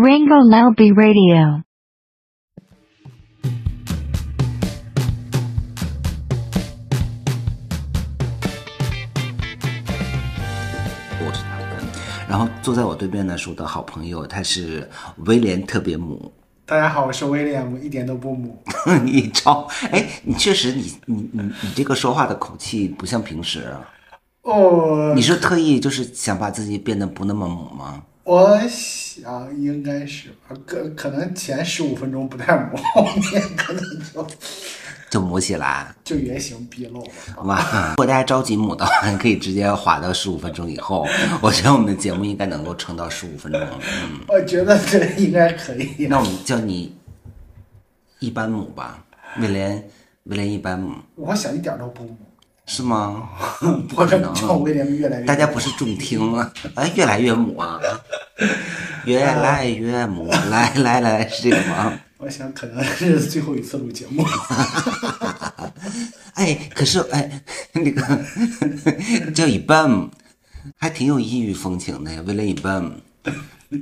[0.00, 1.64] Ringo Lalby Radio.
[11.18, 11.82] 我是他的，
[12.28, 14.88] 然后坐在我对面的是我的好朋友，他是
[15.26, 16.32] 威廉特别母。
[16.64, 18.56] 大家好，我是威廉，我一点都不母。
[19.02, 23.82] 你超哎，你确实你你你你这个说话的口气不像平时啊。
[24.42, 28.00] 哦，你是特意就是想把自己变得不那么母吗？
[28.28, 33.02] 我想应该是吧，可可能前十五分钟不太母，后
[33.32, 34.26] 面可能就
[35.08, 35.94] 就母起来。
[36.04, 37.42] 就原形毕露了。
[37.44, 37.88] 哇！
[37.92, 41.06] 如果大家着急母的话，可以直接划到十五分钟以后。
[41.40, 43.58] 我觉得我们的节目应该能够撑到十五分钟。
[43.62, 46.06] 嗯，我觉得这应该可以。
[46.06, 46.94] 那我们叫你
[48.18, 49.02] 一般母吧，
[49.40, 49.88] 威廉，
[50.24, 52.14] 威廉一般母我想一点都不母，
[52.68, 53.28] 是吗？
[53.88, 57.80] 不可能叫威廉越来越大家不是重听啊，哎，越来越母啊，
[59.06, 61.92] 越来越母， 来来来，是这个吗？
[62.18, 64.22] 我想可能是最后一次录节目。
[66.34, 67.40] 哎，可是哎，
[67.72, 68.02] 那个
[69.32, 70.10] 叫一半，
[70.76, 72.22] 还挺有异域风情的呀。
[72.26, 72.92] 为了一半，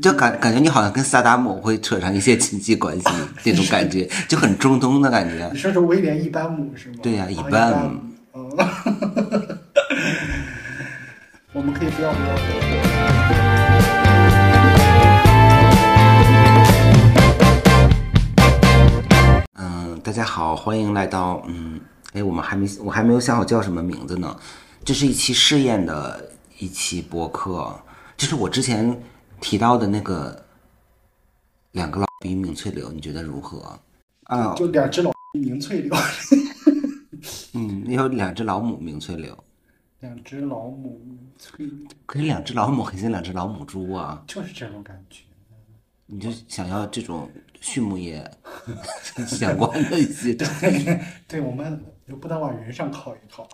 [0.01, 3.07] 就感感觉你好像跟萨达姆会扯上一些亲戚关系，
[3.43, 5.59] 那种感觉就很中东的感觉你。
[5.59, 6.97] 说是威廉一般母是吗？
[7.03, 7.91] 对呀啊一一般
[11.53, 12.19] 我们可以不要聊。
[19.55, 21.79] 嗯，大家好，欢迎来到嗯，
[22.15, 24.35] 哎，我们还没我还没有想好叫什么名字呢。
[24.85, 27.79] 这是一期试验的一期播客，
[28.17, 29.03] 就是我之前
[29.41, 30.45] 提到的那个
[31.73, 33.79] 两个老逼名翠柳，你觉得如何？
[34.25, 35.95] 啊，就两只老名翠柳，
[37.55, 39.45] 嗯，你有两只老母名翠柳，
[40.01, 41.01] 两只老母
[41.39, 45.23] 翠柳，可是两只老母很像两只老母猪啊，就是这种感觉。
[46.09, 47.29] 你就想要这种
[47.61, 48.31] 畜牧业
[49.27, 53.49] 相关的一些东西 对，我们就不能往人上靠一靠。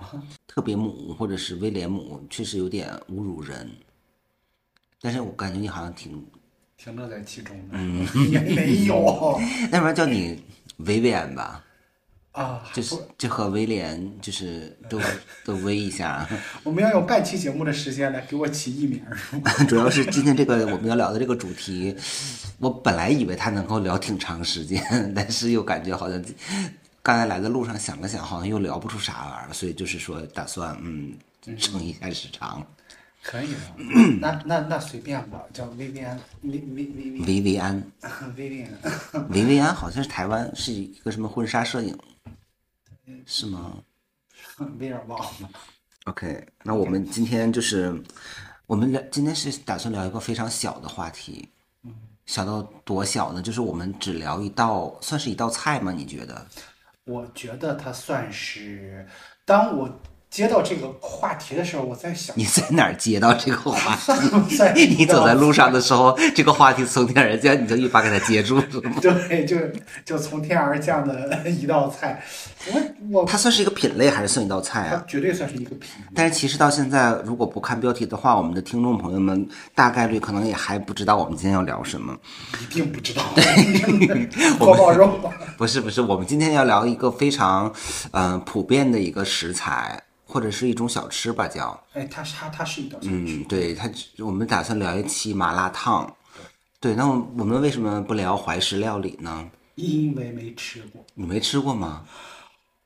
[0.47, 3.71] 特别母或者是威廉姆，确实有点侮辱人。
[5.01, 6.23] 但是我感觉你好像挺，
[6.77, 8.07] 挺乐在其中的，嗯。
[8.31, 9.41] 也没有。
[9.73, 10.45] 要不然叫你
[10.77, 11.65] 维维安吧，
[12.33, 12.63] 啊。
[12.73, 15.01] 就是就和威廉就是都
[15.45, 16.27] 都威一下。
[16.63, 19.03] 我们要用半期节目的时间来给我起艺名？
[19.69, 21.95] 主要是今天这个我们要聊的这个主题，
[22.59, 24.83] 我本来以为他能够聊挺长时间，
[25.15, 26.23] 但是又感觉好像
[27.03, 31.15] 刚才来的路上想了想，好像又聊不出啥玩意儿，所以就是说打算嗯
[31.59, 32.65] 撑一下时长。
[33.25, 33.59] 可以的，
[34.21, 37.81] 那那那随便吧，叫薇薇安，薇薇薇薇安，
[38.37, 41.97] 薇薇安，薇薇安好像是台湾是一个什么婚纱摄影，
[43.27, 43.83] 是吗？
[44.59, 45.51] 有点忘了。
[46.05, 48.03] OK，那我们今天就是
[48.67, 51.49] 我们聊，今天是打算聊一个非常小的话题，
[52.27, 53.41] 小到多小呢？
[53.41, 55.93] 就是我们只聊一道，算是一道菜吗？
[55.93, 56.47] 你觉得？
[57.05, 59.07] 我觉得它算是，
[59.45, 60.01] 当我
[60.33, 64.01] 接到这个话题的时候，我在想，你在哪儿接到这个话题？
[64.01, 68.59] 算不算是 你走在路上的时候，这个话题从天而降，你就一把给它接住？
[68.99, 69.59] 对，就
[70.07, 72.25] 就从天而降的一道菜，
[72.73, 75.05] 我我它算是一个品类，还是算一道菜它啊？
[75.07, 76.07] 绝对算是一个品类。
[76.15, 82.17] 但是其实到现在，如果不看标题的话，我们的听众朋友们大概率可能也还不知道我们今天要聊什么。
[82.59, 83.23] 一定不知道，
[84.59, 85.31] 锅包肉吧？
[85.59, 87.71] 不是不是，我们今天要聊一个非常，
[88.13, 96.11] 呃，普遍的一个食材，或者是一种小吃吧，叫，哎，它它它是一道小吃，嗯，对，它，我们打算聊一期麻辣烫。
[96.81, 99.51] 对，那我我们为什么不聊怀石料理呢？
[99.75, 101.05] 因为没吃过。
[101.15, 102.05] 你没吃过吗？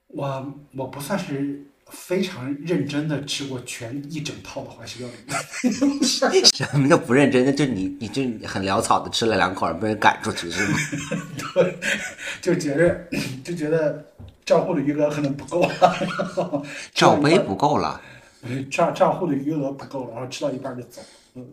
[0.09, 7.45] 我我不算是非常认真的吃过全一整套的怀石料理， 什么叫不认真？
[7.45, 10.79] 那就你你就很潦草的吃了两口，被人赶出去是吗？
[11.55, 11.79] 对，
[12.43, 13.09] 就觉得
[13.45, 14.05] 就觉得
[14.47, 15.69] 账户的余额可能不够了，
[16.95, 18.01] 罩杯不够了。
[18.71, 21.03] 账账户的余额不够了，然后吃到一半就走，
[21.35, 21.45] 嗯，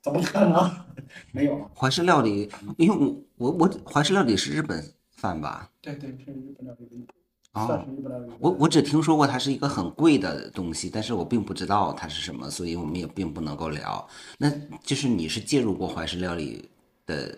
[0.00, 0.70] 怎么可能？
[1.32, 2.48] 没有，怀石料理，
[2.78, 2.96] 因为
[3.36, 5.68] 我我我怀石料理是日本饭吧？
[5.82, 7.12] 对对，是日本料理的一部
[7.54, 8.36] 哦算是日本料理的。
[8.38, 14.08] 我我只听说过它是一个很贵的东西，但是我并不知道它是什么，所以我们也并不能够聊。
[14.38, 14.48] 那
[14.84, 16.70] 就是你是介入过怀石料理
[17.04, 17.36] 的，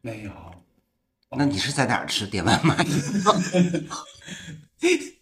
[0.00, 0.32] 没有，
[1.36, 2.76] 那你是在哪儿吃点外卖？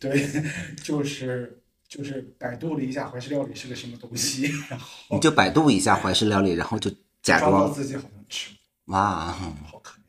[0.00, 0.42] 对，
[0.82, 6.90] 就是就是百度了一下怀石料理是个什么东西，然后你就百度一下怀石料理，然后就
[7.22, 8.50] 假装自己好像吃，
[8.86, 9.32] 哇，
[9.66, 10.02] 好可怜，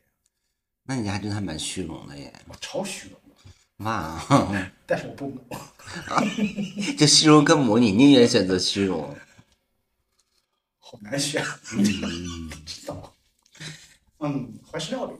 [0.84, 4.22] 那你还真还蛮虚荣的耶，我超虚荣的，哇，
[4.86, 5.42] 但是我不抹，
[6.98, 9.16] 就虚荣跟母，你宁愿选择虚荣。
[10.78, 11.82] 好难选，不
[12.64, 13.12] 知道。
[14.20, 15.14] 嗯，怀石料理，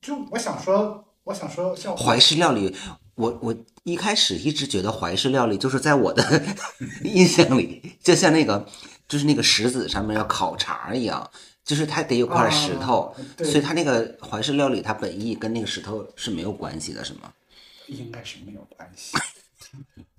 [0.00, 2.74] 就我想说，我想说像怀石料理，
[3.14, 6.42] 我我一开始一直觉得怀石料理就是在我的
[7.04, 8.66] 印象里，就像那个
[9.08, 11.30] 就是那个石子上面要烤肠一样，
[11.64, 17.32] 就是它得有块石头，所以它那个怀石料理它本意跟那个石头是没有关系的，是吗？
[17.88, 19.16] 应该是没有关系。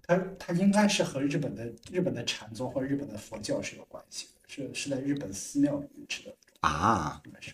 [0.08, 7.52] 它它应该是和日本的日本的禅宗或者日本的佛教是有关系的，是是在日本寺庙里面吃的，啊，应该是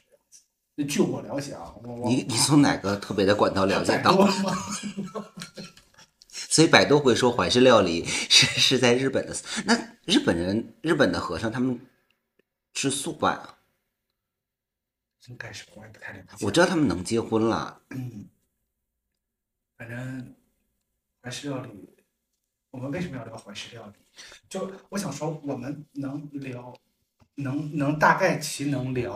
[0.85, 4.27] 据我了解啊，我我你你从哪个特别的管道了解到？
[6.31, 9.35] 所以百度会说怀石料理是是在日本的，
[9.65, 9.73] 那
[10.05, 11.79] 日本人日本的和尚他们
[12.73, 13.57] 吃素吧？
[15.27, 16.45] 应该是我也不太了解。
[16.45, 18.27] 我知道他们能结婚了，嗯，
[19.77, 20.35] 反正
[21.21, 21.69] 怀石料理，
[22.71, 23.93] 我们为什么要聊怀石料理？
[24.49, 26.73] 就我想说，我们能聊，
[27.41, 29.13] 能能大概其能聊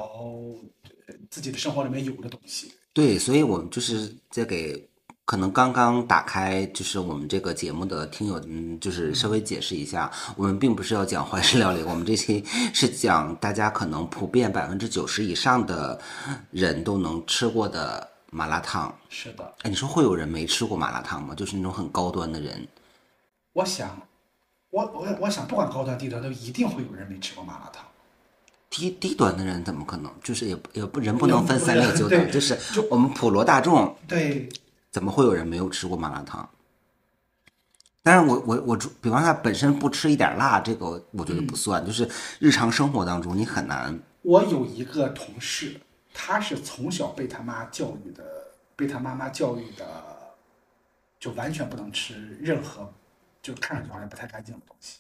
[1.07, 2.74] 呃自己的生活里面有的东西。
[2.94, 4.89] 对，所以我们就是在给
[5.25, 12.44] 可能刚刚打开就是我们这个节目的听友，嗯，就是稍微解释一下，我们并不是要讲怀石料理，我们这期
[12.74, 16.00] 是讲大家可能普遍百分之九十以上的
[16.51, 18.95] 人都能吃过的麻辣烫。
[19.10, 21.33] 是的，哎，你说会有人没吃过麻辣烫吗？
[21.36, 22.66] 就是那种很高端的人。
[23.51, 24.00] 我想，
[24.69, 27.83] 我我我想，不管高端低端，都一定会有人没吃过麻辣烫。
[28.69, 30.12] 低低端的人怎么可能？
[30.23, 32.57] 就是也也不人不能分三六九 等，就是
[32.89, 34.50] 我们普罗大众对，
[34.91, 36.50] 怎么会有人没有吃过麻辣烫？
[38.03, 41.83] 但是我我我，比方说他本身不吃一点辣，这个我觉得不算。
[41.85, 42.07] 就是
[42.38, 45.79] 日常生活当中，你很难我有一个同事，
[46.13, 48.23] 他是从小被他妈教育的，
[48.75, 49.85] 被他妈妈教育的，
[51.19, 52.94] 就完全不能吃任何，
[53.41, 55.00] 就看上去好像不太干净的东西，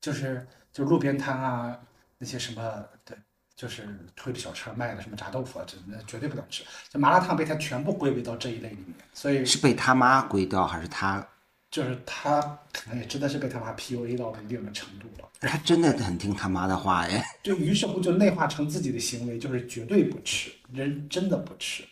[0.00, 1.78] 就是就路边摊啊
[2.18, 3.16] 那些什么对，
[3.54, 6.64] 就是推着小车卖的什么炸豆腐啊，这那绝对不能吃。
[6.90, 11.26] 这麻辣烫被他全部归为到这一类里面，所以是被他妈归到，还是他
[11.70, 12.40] 就是他
[12.72, 15.28] 可能也真的是被他妈 PUA 到了一定的程度了。
[15.40, 17.22] 他真的很听他妈的话哎。
[17.42, 21.84] 就于是乎就内化成自己的行为，就是绝对不吃，人真的不吃。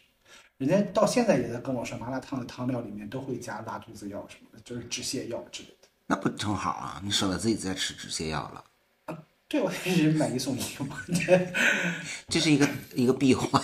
[0.57, 5.89] 人家到现在也在跟我说，麻辣烫的汤料里面都会加拉肚子药什么的，就是止泻药之类的。
[6.07, 7.01] 那不正好啊？
[7.05, 8.65] 你省得自己再吃止泻药了，
[9.55, 11.01] 对，我还是买一送一嘛。
[12.27, 13.63] 这是一个一个闭环。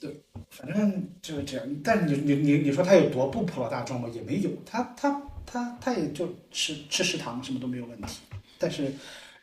[0.00, 1.64] 对反正就是这样。
[1.84, 4.08] 但是你你你你说他有多不普罗大众吗？
[4.08, 8.18] 也没有，他他他他也就吃吃食堂什么都没有问题。
[8.58, 8.92] 但是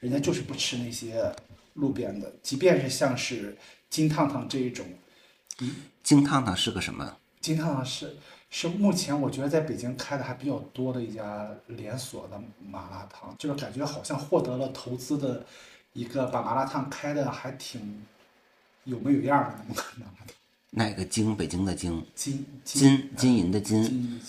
[0.01, 1.33] 人家就是不吃那些
[1.75, 3.57] 路边的，即便是像是
[3.89, 4.85] 金烫烫这一种，
[6.03, 7.15] 金烫烫是个什么？
[7.39, 8.17] 金烫烫是
[8.49, 15.45] 是目前我觉得在北京开的还比较多的一家连锁的麻辣烫，就是感觉好像获得了投资的
[15.97, 18.05] 一个把麻辣烫开的还挺
[18.83, 20.27] 有模有样的那么个麻辣烫。
[20.69, 21.35] 哪个京？
[21.35, 22.05] 北京的京？
[22.13, 24.21] 金金金银的金？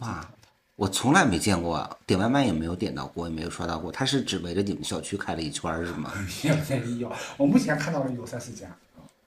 [0.00, 0.28] 哇，
[0.76, 3.90] 我从来没见过，点外卖也没有点到过，也没有刷到过。
[3.90, 6.12] 他是只围着你们小区开了一圈儿是吗？
[6.44, 8.68] 也没有，我目前看到的有三四家。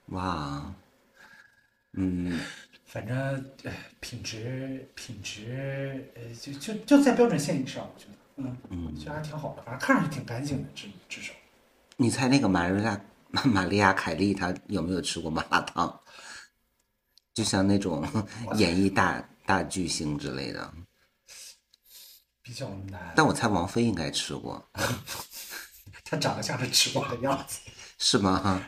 [0.09, 0.71] 哇，
[1.94, 2.39] 嗯，
[2.85, 3.17] 反正
[3.63, 11.33] 呃品质品质呃就就就在标准线以上，我觉得，嗯嗯，我觉得还挺好的，反正看上去挺干净的，至至少。
[11.97, 13.01] 你猜那个玛丽亚
[13.44, 15.99] 玛丽亚凯莉她有没有吃过麻辣烫？
[17.33, 18.04] 就像那种
[18.57, 20.73] 演艺大大巨星之类的，
[22.42, 24.63] 比较难，但我猜王菲应该吃过，
[26.04, 27.59] 她长得像是吃过的样子。
[27.99, 28.63] 是吗？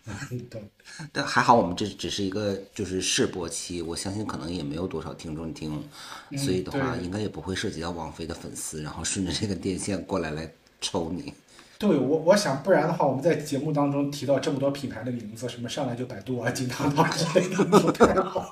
[0.49, 0.71] 对，
[1.13, 5.87] 但还好我们这只是一个就是试播期，我相信可能也没有多少听众听，
[6.35, 11.31] 所以的话应该也不会涉及到王菲的粉丝，然后顺着这个电线过来来抽你。
[11.79, 18.51] 对我我想，不然的话，我们在节目当中提到这么多品牌的名字，什么上来就百度啊、金汤汤之类的，不太好。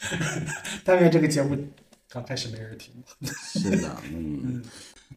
[0.84, 1.56] 但愿这个节目
[2.10, 2.92] 刚开始没人听。
[3.22, 4.62] 是的，嗯，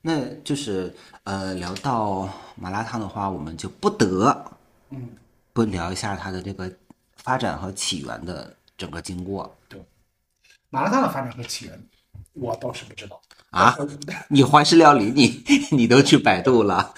[0.01, 0.95] 那就是
[1.25, 4.51] 呃，聊到麻辣烫的话，我们就不得
[4.91, 5.09] 嗯，
[5.51, 6.71] 不聊一下它的这个
[7.17, 9.77] 发展和起源的整个经过对
[10.69, 11.83] 麻辣烫的发展和起源，
[12.31, 13.21] 我倒是不知道。
[13.51, 13.75] 啊。
[14.29, 16.93] 你怀石料理，你你都去百度了，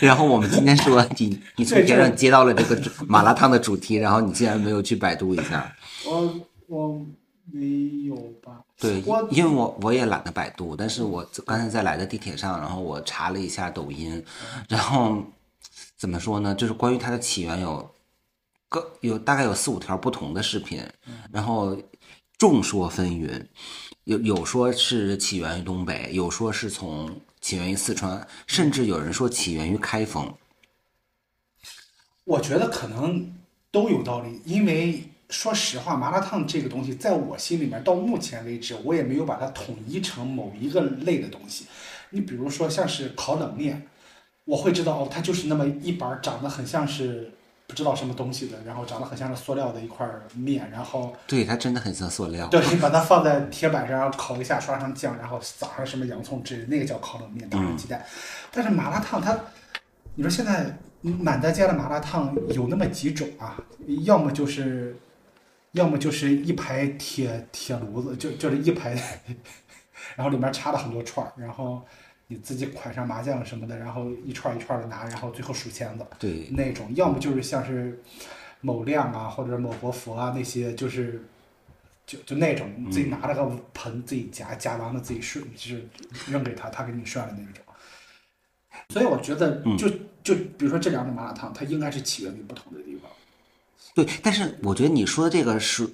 [0.00, 5.74] 然后我们今天说你你从对这天上接到了这个麻辣烫的主题，然后你竟然没有去百度一下。
[6.06, 6.34] 我
[6.66, 7.06] 我
[7.52, 8.62] 没有吧？
[8.78, 14.24] 对，因为我我也懒得百度，但是我刚才在来的地铁上，然后我查了一下抖音，
[14.68, 15.22] 然后
[15.98, 16.54] 怎么说呢？
[16.54, 17.90] 就是关于它的起源有
[18.70, 20.82] 各有大概有四五条不同的视频，
[21.30, 21.76] 然后
[22.38, 23.44] 众说纷纭，
[24.10, 30.34] 有有说是起源于东北，有说是从起源于四川，甚至有人说起源于开封。
[32.24, 33.32] 我觉得可能
[33.70, 41.66] 都有道理，因为说实话，麻辣烫这个东西，在我心里面，到目前为止，我也没有把它统一成某一个类的东西。
[42.10, 43.86] 你比如说，像是烤冷面，
[44.44, 47.32] 我会知道哦，它就是那么一板长得很像是
[47.70, 52.48] 不知道什么东西的，然后长得很像是塑料的一块面，然后对，它真的很像塑料。
[52.48, 58.04] 对，你把它放在铁板上，然后烤一下，刷上酱，然后撒上什么洋葱汁，那个叫烤冷面，打上鸡蛋。
[58.50, 59.38] 但是麻辣烫它，
[60.16, 63.56] 你说现在满大街的麻辣烫有那么几种啊？
[64.04, 64.96] 要么就是，
[65.72, 69.00] 要么就是一排铁铁炉子，就就是一排，
[70.16, 71.80] 然后里面插了很多串儿，然后
[72.30, 76.06] 你自己款上麻将什么的，然后一串一串的拿，然后最后数签子。
[76.16, 78.00] 对，那种，要么就是像是
[78.60, 81.20] 某亮啊，或者某国佛啊那些，就是
[82.06, 83.44] 就就那种，你自己拿着个
[83.74, 85.88] 盆自己夹，夹完了自己顺，就是
[86.28, 87.64] 扔给他，他给你涮的那种。
[88.90, 89.88] 所以我觉得就，
[90.22, 93.10] 就比如说这两种麻辣烫，它应该是起源于不同的地方。
[93.92, 95.84] 对，但是我觉得你说的这个是，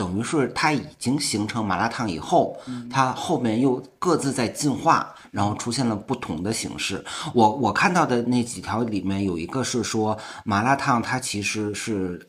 [0.00, 2.58] 等于是它已经形成麻辣烫以后，
[2.90, 7.04] 它后面又各自在进化，然后出现了不同的形式。
[7.34, 12.26] 我我看到的那几条里面有一个是说麻辣烫它其实是。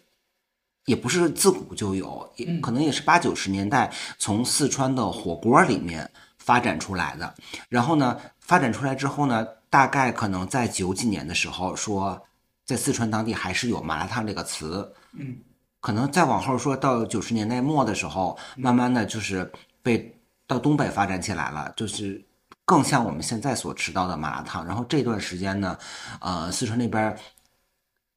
[0.85, 6.09] 也不是自古就有，也可能也是八九十年代从四川的火锅里面
[6.39, 7.35] 发展出来的。
[7.69, 12.19] 然后呢，发展出来之后呢，大概可能在九几年的时候说，
[12.65, 14.91] 在四川当地还是有麻辣烫这个词。
[15.13, 15.37] 嗯，
[15.81, 19.51] 可能再往后说到九十年代末的时候，慢慢的就是
[19.83, 22.23] 被到东北发展起来了，就是
[22.63, 24.65] 更像我们现在所吃到的麻辣烫。
[24.65, 25.77] 然后这段时间呢，
[26.21, 27.17] 呃，四川那边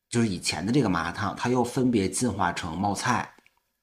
[0.09, 3.29] 就是以前的这个麻辣烫，它又分别进化成冒菜。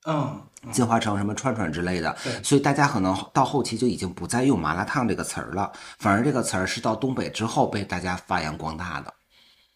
[0.06, 9.14] 嗯，进化成什么串串之类的，对所以大家可能到后期就已经不再用麻辣烫这个词儿了，反而这个词儿是到东北之后被大家发扬光大的。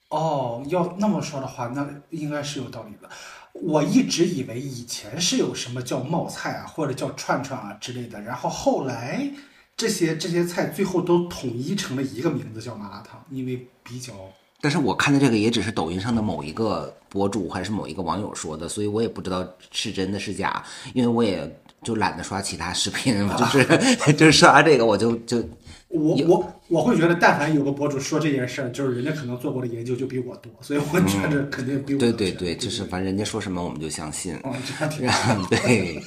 [0.10, 3.10] 哦，要那么说的话，那应该是有道理的。
[3.62, 9.32] 我一直以为以前是有什么叫冒菜啊，或者叫串串啊之类的，然后后来
[9.78, 14.14] 这些这些菜最后都统一成了一个名字叫麻辣烫，因为比较。
[14.62, 25.38] 但是我看的这个也只是抖音上的某一个博主还是某一个网友说的，所以我也不知道是真的是假，因为我也就懒得刷其他视频，我 就是就是刷这个我就就
[25.90, 34.38] 我我我会觉得，但凡有个博主说这件事儿，就是人家可能做过的研究就比我多，所以我觉得肯定比我对对对，就是反正人家说什么我们就相信。
[34.44, 36.02] 嗯，这样挺 对，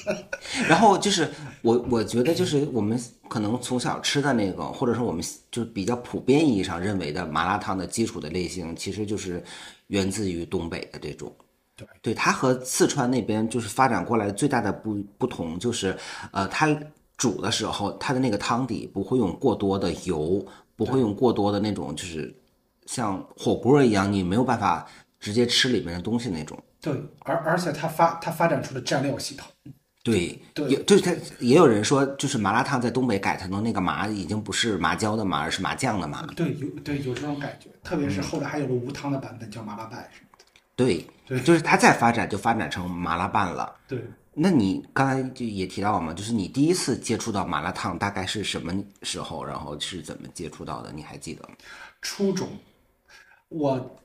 [0.68, 1.30] 然后就是
[1.62, 9.42] 我我觉得就是我们可能从小吃的那个，或者说我们就是比较普遍意义上认为的麻辣烫的基础的类型，其实就是
[9.86, 11.32] 源自于东北的这种。
[11.78, 11.86] 对。
[12.02, 15.96] 对，它和四川那边就是发展过来最大的不不同就是，
[16.32, 16.68] 呃，它
[17.16, 20.44] 煮的时候，它的那个汤底不会用过多的油，
[20.74, 22.34] 不会用过多的那种就是
[22.86, 24.86] 像火锅一样，你没有办法
[25.20, 26.58] 直接吃里面的东西那种。
[26.80, 29.48] 对，而而且它发它发展出了蘸料系统，
[30.04, 36.24] 对，对有就是它也有人说，就是麻辣烫在东北改成的那个麻已经不是麻椒的麻，而是麻酱的麻。
[36.36, 40.44] 对，有对有这种感觉，特别是后来还有个无汤的版本叫麻辣拌什么的，
[40.76, 43.76] 对，对就是它再发展就发展成麻辣拌了。
[43.86, 44.02] 对。
[44.40, 50.92] 那你刚才就也提到了嘛，就是你第一次接触到麻辣烫大概是什么时候，然后是怎么接触到的？
[50.92, 51.56] 你还记得吗？
[52.00, 52.48] 初中，
[53.48, 54.00] 我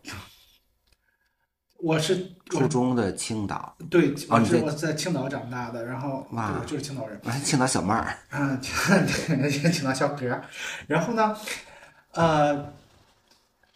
[1.78, 10.42] 我是初中的青岛，对，哦我是我在青岛长大的，然后哇我就是青岛人，啊，青岛小妹儿，啊，对，青岛小哥，
[10.88, 11.38] 然后呢，
[12.14, 12.74] 呃，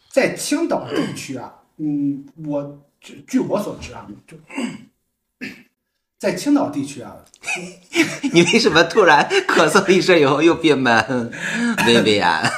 [0.10, 4.35] 在青岛地区啊，嗯，我据据我所知啊，就
[6.19, 7.15] 在青岛地区啊，
[8.33, 11.31] 你为什么突然咳嗽一声以后又变闷？
[11.85, 12.51] 薇薇安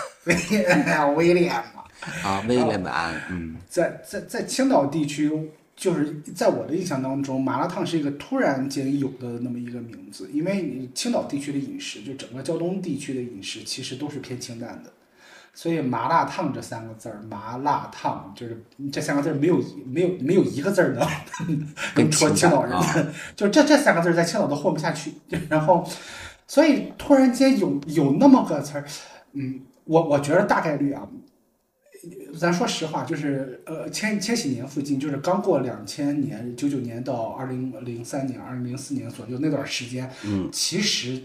[1.15, 1.83] 威 廉嘛，
[2.23, 5.31] 啊，威廉安，嗯，在在在青岛地区，
[5.75, 14.91] 就是在我的印象当中，麻辣烫是一个突然间有的那么一个名字，因为你青岛地区的饮食，就整个胶东地区的饮食，其实都是偏清淡的，
[15.61, 21.05] 所以麻辣烫这三个字儿，麻辣烫就是这三个字儿没有一没有没有一个字儿能
[21.97, 22.73] 能戳青岛人。
[23.35, 25.11] 就这这三个字儿在青岛都混不下去，
[25.49, 25.85] 然后，
[26.47, 28.85] 所以突然间有有那么个词儿，
[29.33, 31.05] 嗯，我我觉得大概率啊。
[32.37, 41.21] 咱说实话，就是呃，千千禧年附近，就是刚过两千年，九九年到二零零三年、二零零四年左右那段时间，嗯，其实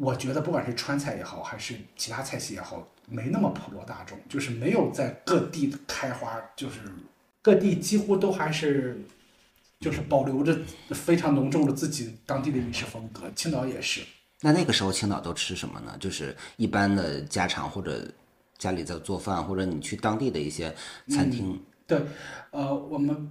[0.00, 6.80] 我觉得不管是川菜也好，还是其他菜系也好，没那么普罗大众，就是没有在各地的开花，就是
[7.42, 8.98] 各地几乎都还是
[9.78, 10.58] 就是保留着
[10.90, 13.30] 非常浓重的自己当地的饮食风格。
[13.36, 14.00] 青岛也是，
[14.40, 15.94] 那那个时候青岛都吃什么呢？
[16.00, 18.10] 就是一般的家常或者
[18.56, 20.74] 家里在做饭，或者你去当地的一些
[21.08, 21.62] 餐厅。
[21.86, 22.00] 对，
[22.52, 23.30] 呃，我们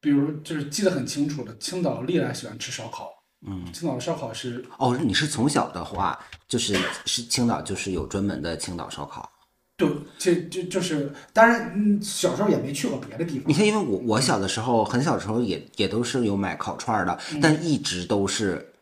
[0.00, 3.17] 比如就是记得很清楚的，青岛历来喜欢吃烧烤。
[3.46, 6.18] 嗯，青岛的烧烤是哦，你是从小的话，
[6.48, 9.30] 就是是青岛就是有专门的青岛烧烤。
[9.76, 13.54] 对，这就就是，当然，嗯，小时候也没去过别的地方你。
[13.54, 18.72] 看，因为我我小的时候很小的时候也也都是有买烤串儿的，但一直都是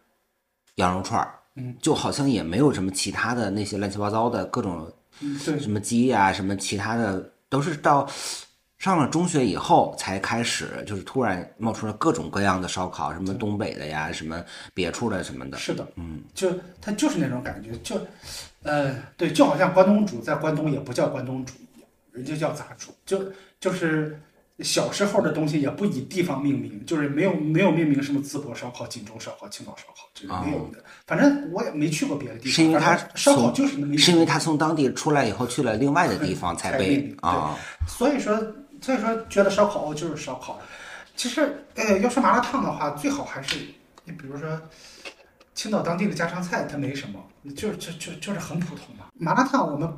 [0.77, 8.09] 羊肉串儿，嗯，就好像也没有什么其他的那些乱七八糟的各种嗯，对，什么鸡呀、什么其他的，都是到
[8.87, 14.41] 上了中学以后才开始，就是突然冒出了各种各样的烧烤，什么东北的呀，什么
[14.73, 15.59] 别处的什么的。
[15.59, 16.49] 是的，嗯，就
[16.81, 18.01] 他就是那种感觉，就，
[18.63, 23.21] 呃，对，就好像关东煮在关东也不叫关东煮一样，人家叫杂煮，就
[23.59, 24.17] 就是
[24.61, 30.79] 小时候的东西也不以地方命名，就是没有没有命名什么淄博烧烤、锦州烧烤、青岛烧烤，这个没有的。
[31.09, 38.41] 反正我也没去过别的地方，是因为他烧烤就是那是因为他从当地出来以后去了另外的地方才被啊，所以说，
[38.87, 40.61] 所以说觉得烧烤哦就是烧烤。
[41.17, 43.59] 其实，呃，要说麻辣烫的话，最好还是
[44.05, 44.61] 你比如说
[45.55, 47.21] 青岛当地的家常菜，它没什么，
[47.57, 49.07] 就就就就是很普通嘛。
[49.15, 49.93] 麻辣烫我们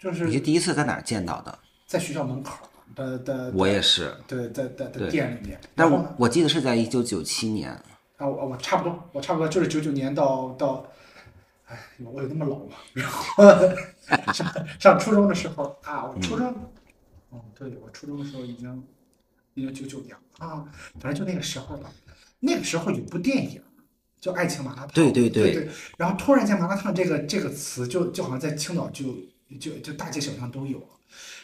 [0.00, 1.56] 就是你是第一次在哪儿见到的？
[1.86, 5.60] 在学校门口的的，我也是，对在在在店里面。
[5.76, 7.70] 但我我记得是在一九九七年，
[8.16, 10.84] 啊，我我差不多，我差不多就是九九年到到，
[11.68, 12.74] 哎，我有那么老吗？
[12.94, 13.44] 然后
[14.32, 14.46] 上
[14.80, 16.52] 上初中的时候啊，我初中，
[17.32, 18.84] 哦，对我初中的时候已经
[19.54, 20.68] 已经九九年了啊，
[21.00, 21.90] 反正就那个时候吧。
[22.40, 23.62] 那个时候有部电影
[24.20, 29.16] 叫《爱情麻辣烫》，对对对对然后突然间麻辣烫这个这个词就就好像在青岛就
[29.58, 30.86] 就就大街小巷都有了。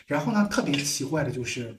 [0.06, 1.78] 然后呢，特别奇怪的就是，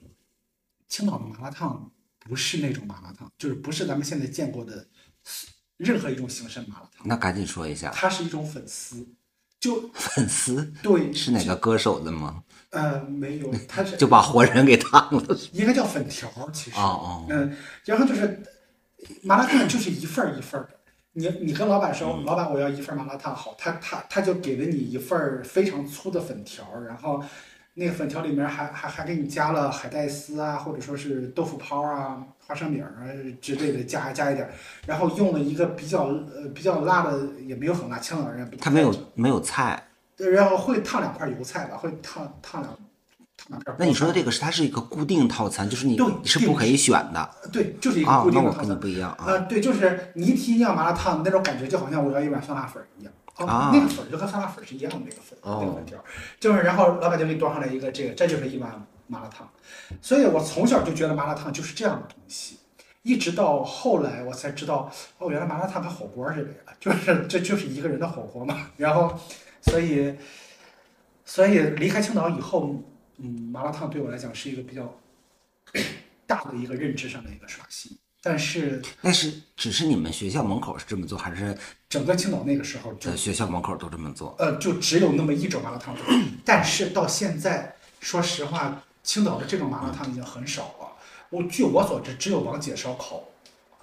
[0.88, 4.88] 青岛的麻辣烫不是那种麻辣烫，就是不是咱们现在见过的
[5.78, 9.08] 任何一种形式的麻辣烫，那赶紧说一下，它是一种粉丝，
[9.60, 12.44] 就粉丝对是哪个歌手的吗？
[12.72, 15.38] 呃没有，他是就把活人给烫了。
[15.54, 18.42] 应该叫粉条，其实哦哦嗯，然后就是
[19.24, 20.72] 麻辣烫就是一份儿一份儿的。
[21.14, 27.22] 你你跟老板说，嗯老板我要一份麻辣烫，好，他他他就给了你一份儿非常粗的粉条，然后
[27.74, 33.10] 那个粉条里面还还还给你加了海带丝啊，或者说是豆腐泡啊、花生米儿啊
[33.42, 34.54] 之类的加加一点儿，
[34.86, 39.82] 然后用了一个比较呃比较辣的，也没有很辣，青岛人不他没有没有菜，
[40.20, 42.72] 对，然后会烫两块油菜吧，会烫烫两
[43.38, 43.76] 烫两片。
[43.80, 48.30] 那你说的这个是它是一个固定套餐，就是你是不可以选的对，就是一个啊固。
[48.30, 48.82] 定的套餐那我跟你。
[48.82, 49.24] 不一样啊。
[49.26, 53.14] 呃，对，就是你一提酿麻辣烫那种感觉，就好像我要一碗酸辣粉儿一样。
[53.38, 56.04] 哦，啊那个粉儿就和酸辣粉儿是一样的那个粉，哦那个粉条儿，
[56.38, 58.70] 就是然后老板就给你端上来一个这个，这就是一碗
[59.08, 59.50] 麻辣烫。
[60.02, 62.60] 所以我从小就觉得麻辣烫就是这样的东西，
[63.04, 68.68] 一直到后来我才知道，哦，原来麻辣烫跟火锅似的呀，就是这就是一个人的火锅嘛。
[68.76, 69.18] 然后，
[69.62, 70.16] 所以，
[71.26, 72.84] 所以离开青岛以后，
[73.18, 75.00] 嗯，麻辣烫对我来讲是一个比较
[76.26, 77.98] 大的一个认知上的一个刷新。
[78.22, 84.36] 但是但是只是你们学校门口是这么做，还是整个青岛那个时候就在学校门口都这么做？
[84.38, 85.96] 呃就只有那么一种麻辣烫，
[86.44, 90.98] 但是到现在，说实话，青岛的这种麻辣烫已经很少了。
[91.30, 93.24] 我据我所知，只有王姐烧烤，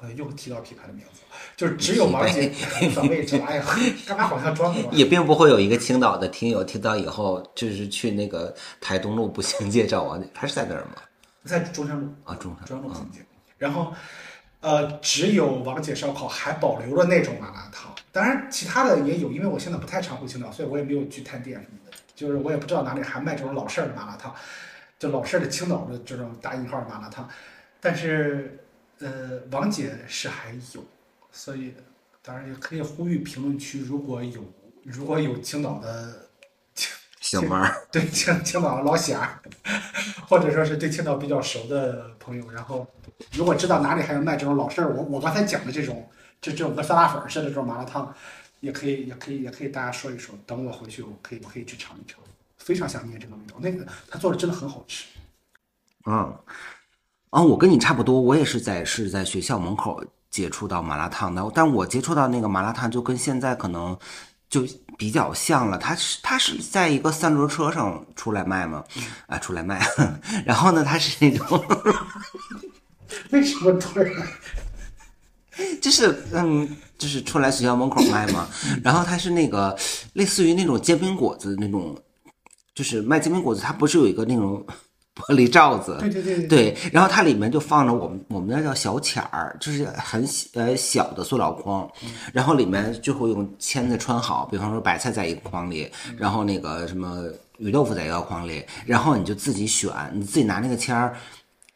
[0.01, 1.21] 呃，又提到品牌的名字，
[1.57, 2.53] 就是只有王姐
[2.95, 3.41] 转位置。
[3.47, 3.65] 哎呀，
[4.07, 4.93] 干嘛好像装的我？
[4.93, 10.97] 也并不会有一个青岛的听友听到以后，就是去那个台东路步行街找我，他是在那儿吗？
[11.45, 13.21] 在中山路啊，中山中山路行街，
[13.59, 13.93] 然后。
[14.61, 24.35] 呃，只有王姐烧烤还保留了那种麻辣烫，当然其他的也有，因为我现在不太常回青岛，所以我也没有去探店什么的，就是我也不知道哪里还卖这种老式儿的麻辣烫，
[24.99, 27.29] 就老式儿的青岛的这种大引号的麻辣烫，
[27.81, 28.59] 但是
[29.01, 30.85] 呃，王姐是还有，
[31.31, 31.75] 所以
[32.23, 34.43] 当然也可以呼吁评论区如果有
[34.83, 36.29] 如果有青岛的
[37.21, 39.21] 小妹儿，对青青岛的老乡，
[40.29, 42.87] 或者说是对青岛比较熟的朋友，然后
[43.33, 46.09] 如果知道哪里还有卖这种老式儿，我我刚才讲的这种，
[46.41, 48.15] 这这种跟酸辣粉儿似的这种麻辣烫，
[48.61, 52.21] 也可以也可以也可以大家说一说，等我回去我可以我可以去尝一尝，
[52.59, 55.07] 非常想念这个味道，那个他做的真的很好吃。
[56.09, 56.39] 嗯，
[57.31, 63.97] 啊，我跟你差不多，我也是在是在学校门口接触到麻辣烫的，但我接触到那个麻辣烫就跟现在可能
[64.49, 68.83] 就比较像了，它是它是在一个三轮车上出来卖嘛，
[69.27, 69.85] 啊，出来卖，
[70.47, 71.62] 然后呢，它是那种
[73.31, 74.12] 为什么突然？
[75.81, 78.49] 就是嗯，就是出来学校门口卖嘛，
[78.85, 79.77] 然后它是那个
[80.12, 81.97] 类似于那种煎饼果子那种，
[82.75, 84.65] 就是卖煎饼果子，它不是有一个那种
[85.16, 91.90] 玻璃罩子，对对对对对，然后它里面就放着我们我们那叫小卡儿，就是很小呃小的塑料筐，
[92.33, 97.24] 然后里面就会用签子穿好，比方说白菜在一个筐里，然后那个什么
[97.57, 101.16] 鱼豆腐在一个筐里，然后你就自己选，你自己拿那个签儿。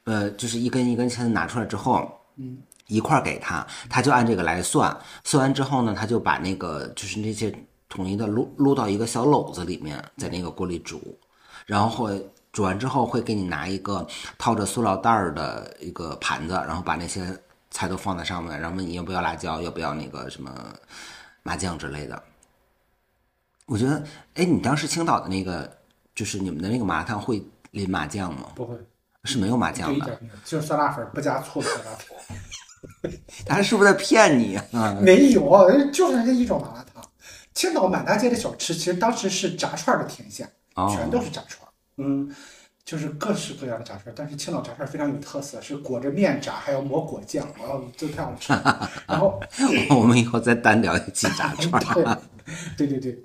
[0.04, 7.54] 呃，就是一根一根签子拿出来之后，嗯，一块儿给他，他就按这个来算，算完之后呢，他就把那个就是那些
[7.88, 11.00] 统一的撸撸到一个小篓子里面，在那个锅里煮，
[11.66, 17.24] 然后会煮完之后会给你拿一个套着塑料袋儿的一个盘子，然后把那些
[17.70, 20.52] 菜都放在上面，然后问你要不要辣椒，要不要那个什么
[21.42, 22.22] 麻酱之类的。
[23.66, 24.02] 我觉得，
[24.34, 25.78] 哎，你当时青岛的那个，
[26.14, 28.48] 就是你们的那个麻辣烫会淋麻酱吗？
[28.56, 28.74] 不会，
[29.22, 33.12] 是没有麻酱的，就是酸辣粉不加醋的酸辣粉。
[33.46, 34.92] 他是不是在骗你啊？
[35.00, 37.00] 没有，就是那一种麻辣烫。
[37.54, 41.69] 青岛满大街的小吃，其实当时是炸串的天下，哦全都是炸串儿。
[42.00, 42.34] 嗯，
[42.84, 48.90] 就是各式各样的炸串，但是青岛炸串非常有特色，是裹着面炸，还要抹果酱，哦，这太好吃了。
[49.06, 49.40] 然后，
[49.90, 52.20] 我们以后再单聊一期炸串儿。
[52.76, 53.16] 对对对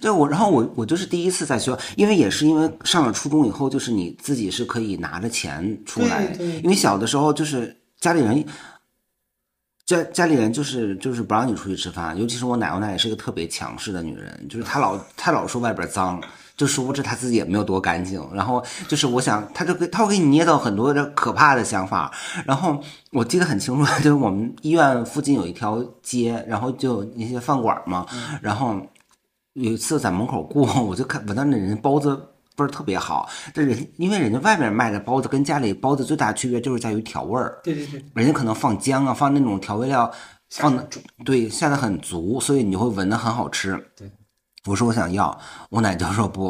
[0.00, 8.44] 对，我，然后我我就是第一次在学校，因为也是因为上了初中以后，就是你自己是可以拿着钱出来，对对因为小的时候就是家里人。
[9.86, 16.22] 家家里人就是就是不让你出去吃饭，尤其是我奶，我奶也是一个特别强势的女人，就是她老她老说外边脏，
[16.60, 18.22] 就殊不知他自己也没有多干净。
[18.34, 22.12] 然后就是我想，他就给他会给你捏造很多的可怕的想法。
[22.44, 22.78] 然后
[23.12, 28.04] 我记得很清楚， 就是我们医院附近有一条街，然后就有一些饭馆嘛，
[28.42, 28.78] 然后
[29.54, 32.10] 有一次在门口过， 我就看闻到那人包子
[32.58, 40.12] 味儿特别好，这人因为人家外面卖的包子跟家里包子最大区别就是在于调味儿，对对对，人家可能放姜啊，放那种调味料
[40.50, 40.86] 放的
[41.24, 43.72] 对下的很足，所以你就会闻的很好吃。
[43.96, 44.10] 对，
[44.66, 46.48] 我说我想要，我奶就说不，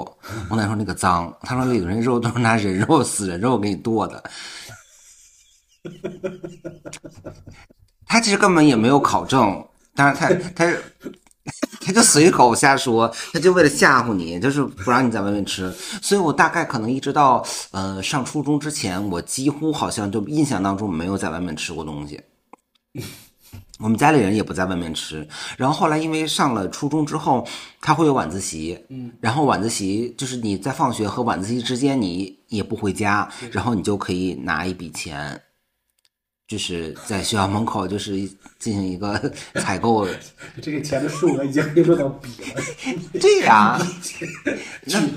[0.49, 4.23] 我奶说那个脏，他说里头那肉都是拿人肉死人肉给你剁的。
[8.05, 10.77] 他其实根本也没有考证，但是他他
[11.81, 15.73] 他就随口瞎说，他就为了吓唬你，就是不让你在外面吃。
[16.03, 22.21] 所以我大概可能一直到呃上初中之前，我几乎好像就印象当中没有在外面吃过东西。
[23.81, 27.47] 我们家里人也不在外面吃，然后后来因为上了初中之后，
[27.81, 35.41] 他会有晚自习，嗯，然后晚自习就是你在放学和晚自习之间，你也不回家，然后你就可以拿一笔钱，
[36.47, 38.17] 就是在学校门口就是
[38.59, 40.07] 进行一个 采购，
[40.61, 42.63] 这个钱的数额已经可以落到笔了。
[43.21, 44.27] 对呀、巨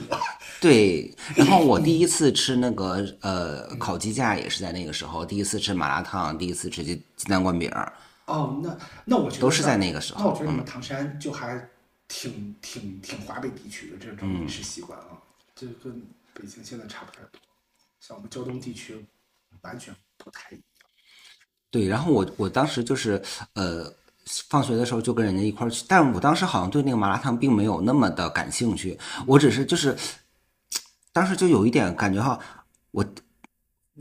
[0.09, 0.19] 额
[0.61, 7.91] 对，然后我第一次吃那个呃烤鸡架也是在那个时候，第一次吃麻辣烫，第一次吃鸡鸡蛋灌饼儿，
[8.25, 11.69] 哦，那那我觉得都是在那个时候那我觉得你们唐山就还
[12.07, 15.17] 挺挺挺华北地区的这种饮食习惯啊，
[15.55, 16.01] 这跟
[16.33, 17.39] 北京现在差不太多。
[17.99, 19.05] 像我们胶东地区
[19.61, 20.63] 完全不太一样。
[21.71, 23.21] 对，然后我我当时就是
[23.53, 23.91] 呃，
[24.49, 29.97] 放学的时候就跟人家一块儿去，但我当时好像对那个麻辣烫并没有那么的感兴趣，我只是就是，
[31.11, 32.39] 当时就有一点感觉哈，
[32.91, 33.05] 我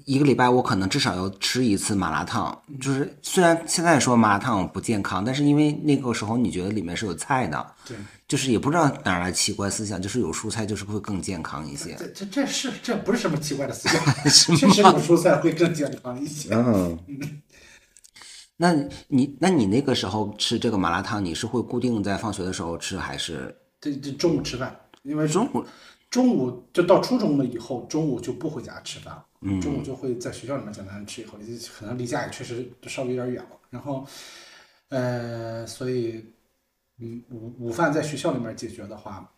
[0.06, 11.94] 一个礼拜我可能至少要吃一次麻辣烫，就是虽然现在说麻辣烫不健康，但是因为那个时候你觉得里面是有菜的，对，就是也不知道哪来奇怪思想，就是有蔬菜就是会更健康一些。
[11.98, 16.48] 这这这是这不是什么奇怪的思想， 确实有蔬菜会更健康一些。
[16.54, 16.98] 嗯，
[18.56, 18.72] 那
[19.08, 25.64] 你那你那个时候吃这个麻辣烫，你是会固定在放学的时候吃，还是这这中午吃饭，因为中午？
[26.08, 29.24] 中午就到初中了以后，中午就不回家吃饭了，
[29.60, 31.36] 中午就会在学校里面简单吃一口，
[31.78, 33.50] 可能离家也确实稍微有点远了。
[33.70, 34.06] 然后，
[34.88, 36.24] 呃，所以，
[36.98, 39.28] 嗯，午午饭在学校里面解决的话，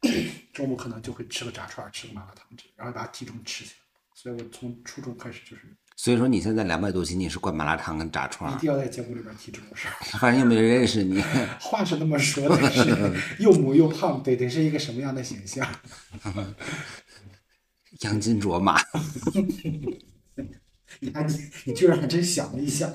[0.52, 3.76] 中午可能就会吃个炸串儿，吃个麻辣烫之类，然后把体重吃起来。
[4.14, 5.62] 所以我从初中开始就是
[5.96, 9.94] 所以说你现在两百多斤，你是灌麻辣烫跟炸串儿，一定要在节目里边提这种事儿。
[10.18, 11.22] 反正又没人认识你。
[11.60, 15.66] 话是那么说，但是 又母又胖，得得是一个什么样的形象？
[18.02, 18.80] 杨金卓玛，
[21.00, 22.90] 你还你你居然还真想了一想。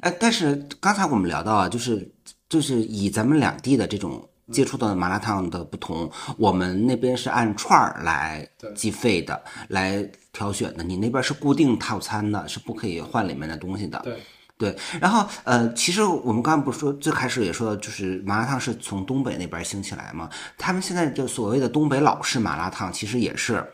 [0.00, 2.10] 哎，但是刚才我们聊到啊，就是
[2.48, 13.98] 就是以咱们两地的这种接触的麻辣烫的不同，我们那边是按串儿来计费的，来挑选的，你那边是固定套餐的，是不可以换里面的东西的。
[14.04, 14.18] 对，
[14.58, 20.28] 对，然后呃，其实我们刚刚不是说最开始也说到，就是麻辣烫是从东北那边兴起来嘛，
[20.58, 23.64] 他们现在就所谓的东北老式麻辣烫，其实也是，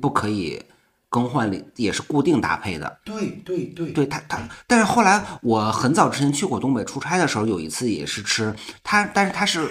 [0.00, 0.62] 不可以
[1.08, 2.98] 更换里，也是固定搭配的。
[3.04, 9.68] 对对对，对他他，但是后来我很早之前去过东北出差的时候，有一次也是吃它，但是它是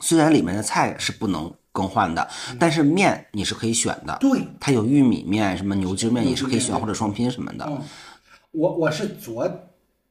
[0.00, 4.16] 虽然里面的菜是不能更换的，但是面你是可以选的。
[4.20, 7.64] 对，它有玉米面、什么牛筋面也是可以选，或者双拼什么的。
[7.66, 7.82] 嗯，
[8.50, 9.48] 我我是昨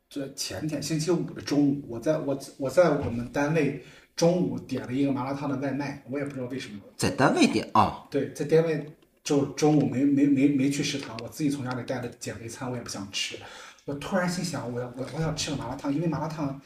[0.09, 3.83] 这前天星期五的中午，我在我我在我们单位
[4.17, 6.82] 中午点了一个麻辣烫的外卖，我也不知道为什么。
[6.97, 8.84] 在单位点啊，对，在单位
[9.23, 13.38] 就中午没没没没去食堂，我自己从家里带的减肥餐，我也不想吃。
[13.86, 16.60] 我突然心想，我要我我想吃个麻辣烫，因为麻辣烫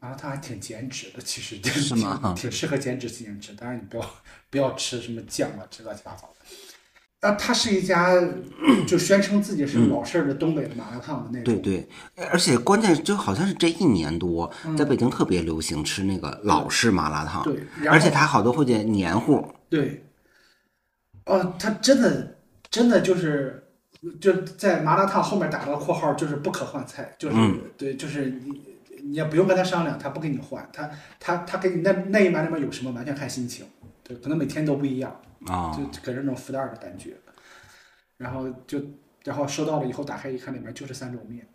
[0.00, 3.54] 麻辣烫还挺减脂的，其实挺挺适合减脂期间吃。
[3.54, 4.10] 当然你不要
[4.50, 6.44] 不要吃什么酱啊，这乱七八糟的。
[7.22, 8.12] 啊，它是一家
[8.86, 11.88] 就宣称自己是老式的东北的麻辣烫的那种，对对，
[12.30, 20.04] 而且关键就好像是这一年多，在北京特别流行吃那个老式麻辣烫，对而且它好多会点黏糊，对，
[21.26, 23.68] 哦，它真的真的就是
[24.20, 27.60] 就在麻辣烫后面打了个括号，就是不可换菜，就是、嗯。
[27.78, 28.62] 对，就是你
[29.04, 33.64] 你也不用跟他商量，他不给你换，他他他给你那那一碗里面有什么，完全看心情，
[34.02, 37.16] 对，可能每天都不一样，啊、就给人那种福袋儿的感觉，
[38.16, 38.80] 然后就
[39.24, 41.46] 然后收到了以后打开一看，里面就是三种面，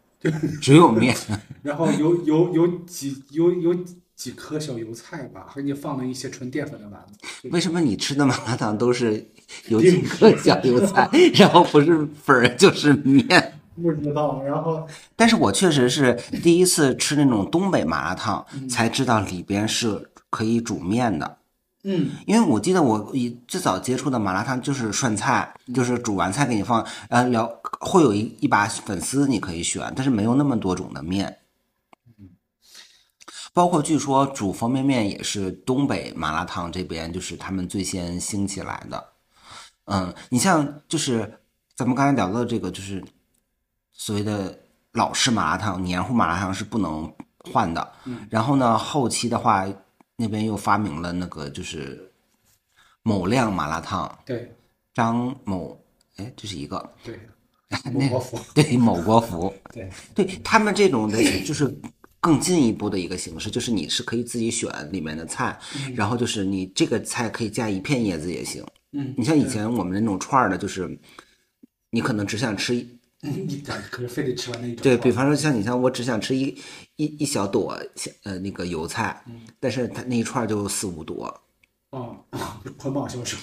[0.61, 1.15] 只有面，
[1.63, 3.75] 然后有有有几有有
[4.15, 9.25] 几颗小油菜吧，还给你放了一些纯淀粉的丸子，为什么你吃的麻辣烫都是
[9.67, 13.53] 有几颗小油菜， 然后不是粉儿就是面？
[13.75, 21.37] 不知道，然后但是我确实是第一次吃那种东北麻辣烫，才知道里边是可以煮面的。
[21.83, 22.11] 嗯。
[22.25, 27.47] 因为我记得我以最早接触的麻辣烫就是涮菜，就是煮完菜给你放，呃，聊
[27.79, 31.39] 会有一一把粉丝你可以选，但是没有那么多种的面。
[33.53, 39.03] 包括据说煮方便面也是东北麻辣烫这边就是他们最先兴起来的。
[39.85, 41.39] 嗯，你像就是
[41.75, 43.03] 咱们刚才聊到这个，就是
[43.91, 44.59] 所谓的
[44.91, 47.11] 老式麻辣烫、黏糊麻辣烫是不能
[47.51, 47.93] 换的。
[48.29, 49.65] 然后呢，后期的话，
[50.17, 52.11] 那边又发明了那个就是
[53.03, 54.51] 某亮麻辣烫，对。
[54.93, 55.79] 张某，
[56.15, 56.93] 哎，这是一个。
[57.03, 57.19] 对，
[57.93, 59.89] 某国服， 对某国服， 对。
[60.15, 61.71] 对他们这种的，就是
[62.19, 65.57] 更进一步的一个形式，就是你是可以自己选里面的菜，
[65.93, 68.65] 然后就是你这个菜可以加一片叶子也行。
[68.93, 69.13] 嗯。
[69.15, 70.99] 你像以前我们那种串儿的，就是
[71.91, 72.75] 你可能只想吃
[73.21, 76.55] 一，一点可是非得吃完那一整对比方说像你像我只想吃一
[76.97, 77.79] 一一小朵
[78.23, 79.23] 呃那个油菜，
[79.59, 81.25] 但是它那一串儿就四五朵。
[81.89, 82.11] 啊，
[82.77, 83.37] 捆绑销售，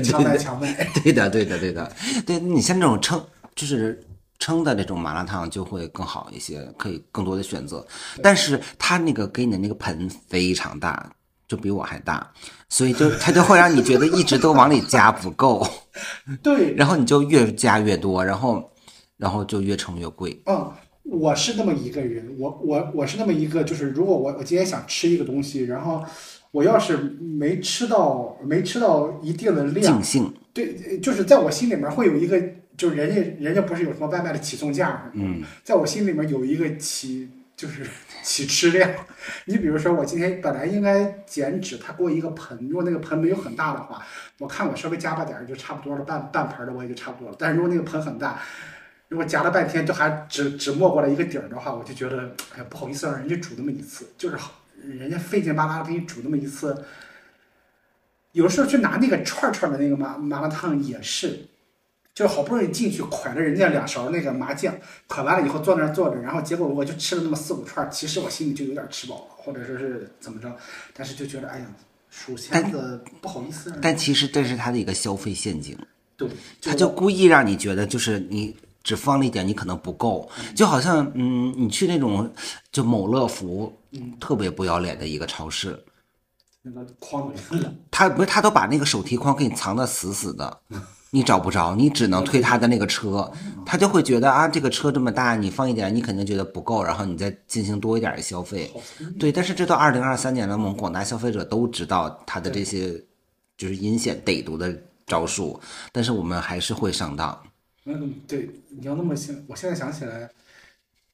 [0.00, 1.92] 强买强卖，对的，对的，对的，
[2.24, 3.22] 对你像这种称
[3.56, 4.00] 就是
[4.38, 7.84] 称的这种麻辣烫就会更好一些，可以更多的选择。
[8.22, 11.12] 但是它那个给你的那个盆非常大，
[11.48, 12.32] 就比我还大，
[12.68, 15.68] 所以就它就会让你觉得一直都往里加不够，
[16.44, 18.70] 对，然后你就越加越多，然后
[19.24, 20.38] 然后就越盛越贵。
[20.44, 20.70] 嗯，
[21.04, 26.04] 我是那么一个人，我我我是那么一个，就是如果我我今天想吃一个东西，然后
[26.50, 26.98] 我要是
[27.38, 32.38] 没吃到没吃到一定的量尽，兴，对，就是在我心里面会有一个，
[32.76, 37.86] 就是人家人家不是有什么外卖的起送价，嗯，在我心里面有一个起就是
[38.22, 38.90] 起吃量。
[39.46, 44.04] 你比如说，我今天本来应该减脂，他给我一个盆，如果那个盆没有很大的话，
[44.38, 47.36] 我看我稍微加吧点儿就差不多了，半半盆儿的我也就差不多了。
[47.38, 48.38] 但是如果那个盆很大，
[49.08, 56.84] 如果夹了半天就还只只没过来一个底儿的话，我就觉得哎呀不好意思让人家煮那么一次，就是好人家费劲巴拉的给你煮那么一次。
[58.32, 61.46] 有时候去拿那个串串的那个麻麻辣烫也是，
[62.12, 64.74] 就是好不容易进去蒯了人家两勺那个麻酱，
[65.08, 70.52] 蒯完了以后坐那儿坐着，然后结果我就吃了那么四五串儿，其实我心里就有点吃饱了，或者说是怎么着，
[70.92, 71.66] 但是就觉得哎呀，
[72.10, 75.78] 数签子不好意思但其实这是他的一个消费陷阱。
[76.16, 76.28] 对，
[76.60, 82.30] 他就故意让你觉得就是你只放了一点，你可能不够，就好像嗯，你去那种
[82.70, 83.72] 就某乐福，
[84.20, 85.82] 特别不要脸的一个超市，
[86.62, 87.32] 那个筐
[87.90, 90.60] 他不是他都把那个手提筐给你藏得死死的，
[91.10, 93.32] 你找不着，你只能推他的那个车，
[93.64, 98.70] 他就会觉得啊，这个车这么大，你放一点，你肯定觉得不够，然后你再进行多一点的消费。
[99.18, 102.92] 对，但是这到二零二三年了，我们广大消费者都知道他的这些
[103.56, 105.58] 就是阴险歹毒的招数，
[105.90, 107.40] 但是我们还是会上当。
[107.86, 110.30] 嗯，对，你要那么想，我现在想起来，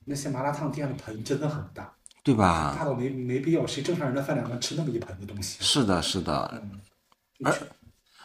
[0.05, 2.75] 那些麻辣烫店的盆真的很大，对吧？
[2.79, 5.59] 大到没没必要，谁正常人的饭量能吃那么一盆的东西？
[5.61, 6.63] 是的，是的，
[7.45, 7.53] 而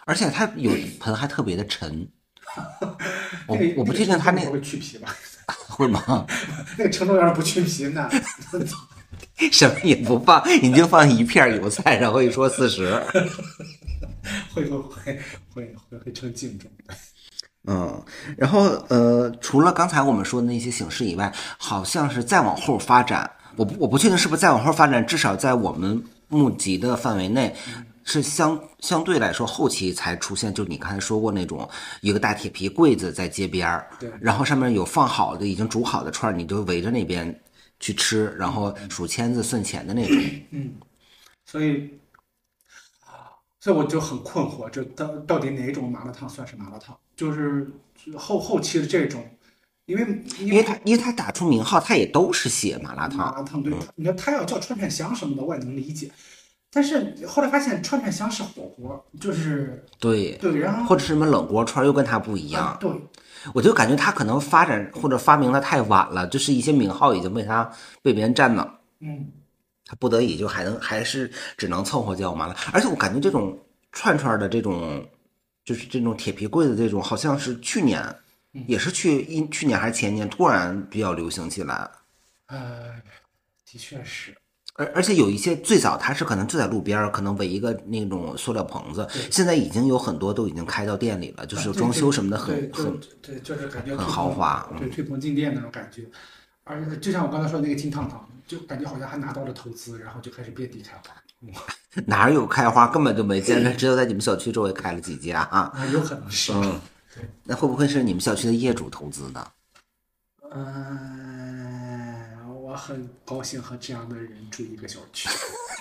[0.06, 2.08] 而且它有盆还特别的沉，
[3.48, 5.16] 我那个我不确定它那个会去皮吧？
[5.68, 6.26] 会吗？
[6.78, 8.10] 那个程度要是不去皮，呢
[9.52, 12.94] 什么也不放，你就放一片油菜，然后一说四十。
[14.54, 15.20] 会会会
[15.54, 16.70] 会会会成敬重。
[17.68, 18.04] 嗯，
[18.38, 27.56] 然后呃，除了刚才我们说的那些形式以外，好像是再往后发展，我不我不确定是不是再往后发展，至少在我们募集的范围内，
[28.04, 31.68] 是相相对来说后期才出现，就你刚才说过那种
[32.02, 37.42] 一个大铁皮柜子在街边儿，对然后上面有放好的已经煮好的串儿，你就围着那边
[37.80, 40.18] 去吃，然后数签子算钱的那种。
[40.52, 40.74] 嗯
[41.48, 41.92] 所以，
[43.60, 46.96] 所以我就很困惑，这到到底哪种麻辣烫算是麻辣烫？
[47.16, 47.68] 就是
[48.16, 49.24] 后后期的这种，
[49.86, 50.04] 因为
[50.40, 56.12] 因因为他因为他打出名号，他也都是写麻辣烫麻烫，辣烫，对，你说他要叫串串香什么的，我也能理解。
[56.72, 62.92] 但是后来发现串串香是火锅，就是对，对，然后或者是什么冷锅串又跟他不一样啊，对，
[63.54, 68.78] 我就感觉他可能发展或者发明的太晚了，就是一些名号已经被他被别人占了。
[69.00, 69.32] 嗯，
[69.86, 73.58] 他不得已就还能还是只能凑合叫麻辣，而且我感觉这种
[73.94, 75.02] 串串的这种，
[75.66, 78.16] 就是这种铁皮柜的这种，好像是去年，
[78.68, 81.90] 也是去一去年还是前年突然比较流行起来，
[82.46, 82.94] 呃，
[83.70, 84.34] 的确是，
[84.76, 94.78] 而而且有一些最早它是可能就在路边儿，可能围一个那种塑料棚子，现在已经有很多都已经开到店里了，就是装修什么的很很对，就是感觉很豪华嗯。
[94.78, 96.04] 对，推棚进店那种感觉。
[96.64, 101.04] 而且就像我刚才说的那个金烫烫，就感觉好像还拿到了投资，然后就开始遍地开花。
[102.08, 105.72] 哪有开花，根本就没见着， 只有在你们小区周围开了几家啊。
[105.76, 106.52] 啊，有可能是。
[106.54, 106.80] 嗯，
[107.44, 109.52] 那会不会是你们小区的业主投资的？
[110.52, 115.28] 嗯，我很高兴和这样的人住一个小区，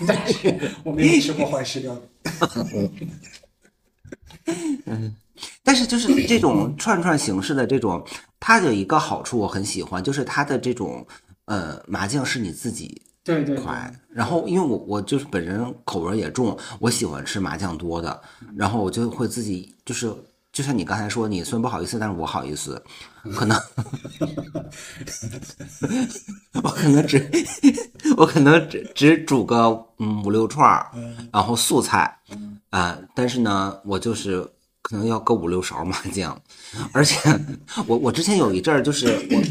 [0.06, 2.00] 但是我没有吃过坏事料。
[5.62, 8.04] 但是就是这种串串形式的这种，
[8.38, 11.06] 它有一个好处我很喜欢，就是它的这种
[11.46, 13.56] 呃麻酱是你自己对对
[14.10, 18.20] 然后因为我我就是本人口味也重，我喜欢吃麻酱多的，
[18.54, 20.12] 然后我就会自己就是
[20.52, 22.80] 就像你刚才说，你虽然不好意思，但是我好意思，
[23.34, 23.58] 可能
[26.62, 27.30] 我可能只
[28.16, 30.90] 我可能只只煮个嗯五六串儿，
[31.32, 32.18] 然后素菜，
[32.70, 34.46] 啊、但是呢，我就是
[34.82, 36.40] 可能要搁五六勺麻酱，
[36.92, 37.18] 而且
[37.86, 39.42] 我我之前有一阵儿就是我。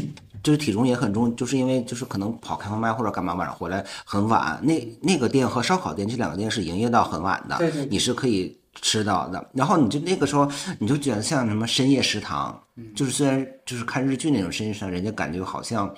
[0.44, 4.60] 就是体重也很重，就是因为就是可能跑开放麦或者干嘛，晚上回来很晚。
[4.62, 9.50] 那那个店和烧烤店这两个店是营业到很晚的，对对对你是可以吃到的。
[9.54, 10.46] 然后你就那个时候
[10.78, 15.92] 你就觉得像什么深夜食堂，嗯就是虽然就是看日剧那种深夜食堂，人家感觉好像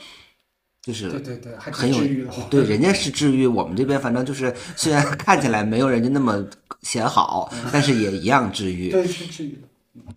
[0.81, 2.33] 就是对对对，很有。
[2.49, 6.47] 对，人家是治愈，我们这边反正就是虽然 看起来没有人家那么
[6.83, 8.91] 显好，但是也一样治愈。
[8.91, 9.65] 对，是治愈的。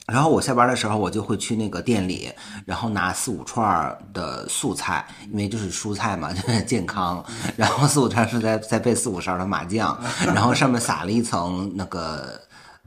[0.07, 2.31] 然后我下班的时候，我就会去那个店里，
[2.65, 7.23] 然后拿四五串的素菜，因为就是蔬菜嘛，就 是健康。
[7.55, 9.99] 然后四五串是在再备四五勺的麻酱，
[10.33, 12.41] 然后上面撒了一层那个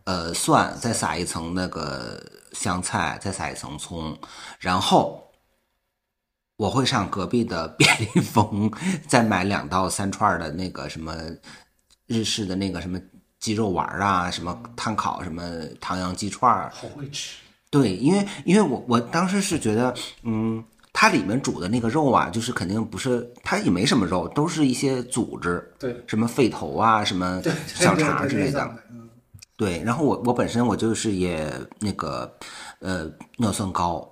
[0.05, 2.21] 呃蒜，再撒一层那个
[2.53, 4.19] 香菜，再撒一层葱，
[4.59, 5.31] 然后
[6.57, 8.71] 我会上隔壁的便利蜂
[9.07, 11.15] 再买两到三串的那个什么
[12.07, 12.99] 日式的那个什么
[13.43, 15.43] 鸡肉丸啊，什么炭烤什么
[15.81, 17.39] 唐扬鸡串儿，好会吃。
[17.69, 28.71] 对，因为因为我我当时是觉得，嗯，它里面煮的那个肉啊，就是肯定不是，它也没什么肉，都是一些组织，对什么肺头啊，什么对，小肠之类的。
[29.57, 32.33] 对，然后我我本身我就是也那个
[32.79, 34.09] 呃尿酸高，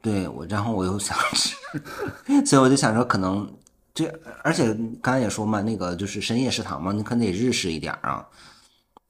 [0.00, 1.54] 对我，然后我又想吃，
[2.44, 3.48] 所以我就想说可能
[3.94, 8.26] 这，而且刚才也说嘛，那个就是深夜食堂嘛，你可能得日式一点啊。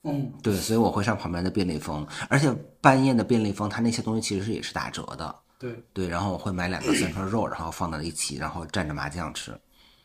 [0.03, 5.35] 嗯，对，所以我会上旁边的便利蜂，而且半夜的便利蜂，它那些东西其实是也是打折的。
[5.57, 9.57] 对对，然后我会买两个三串肉，然后放到一起，然后蘸着麻酱吃，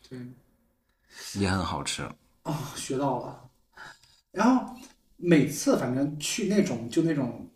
[0.09, 0.19] 对。
[1.35, 2.07] 也很好吃。
[2.43, 3.49] 哦，学到了。
[4.31, 4.73] 然后
[5.17, 7.49] 每次反正去那种就那种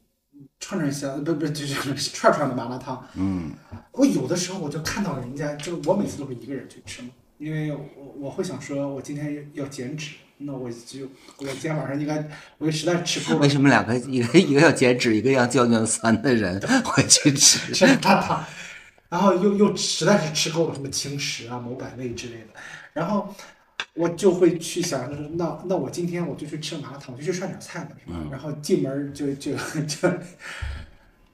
[0.59, 3.53] 串串香，不不就是串串的麻辣烫，嗯，
[3.93, 11.05] 我有的时候我就看到人家，就我每次都是一个人去吃嘛，因为我我会想说，我今天要减脂，那我就
[11.37, 12.27] 我今天晚上应该，
[12.57, 17.73] 我实在吃够了为，什么两个一个一个要减脂，一个要降尿酸的人 会去吃？
[17.73, 18.43] 吃麻辣烫，
[19.09, 22.47] 然后又又实在是吃够了什么轻食啊、某百味之类的，
[22.93, 23.33] 然后
[23.93, 28.19] 我就会去想，就是那那我今天我就去吃麻辣烫，我就去涮点菜吧，是吧？
[28.31, 29.53] 然后进门就就
[29.87, 30.09] 就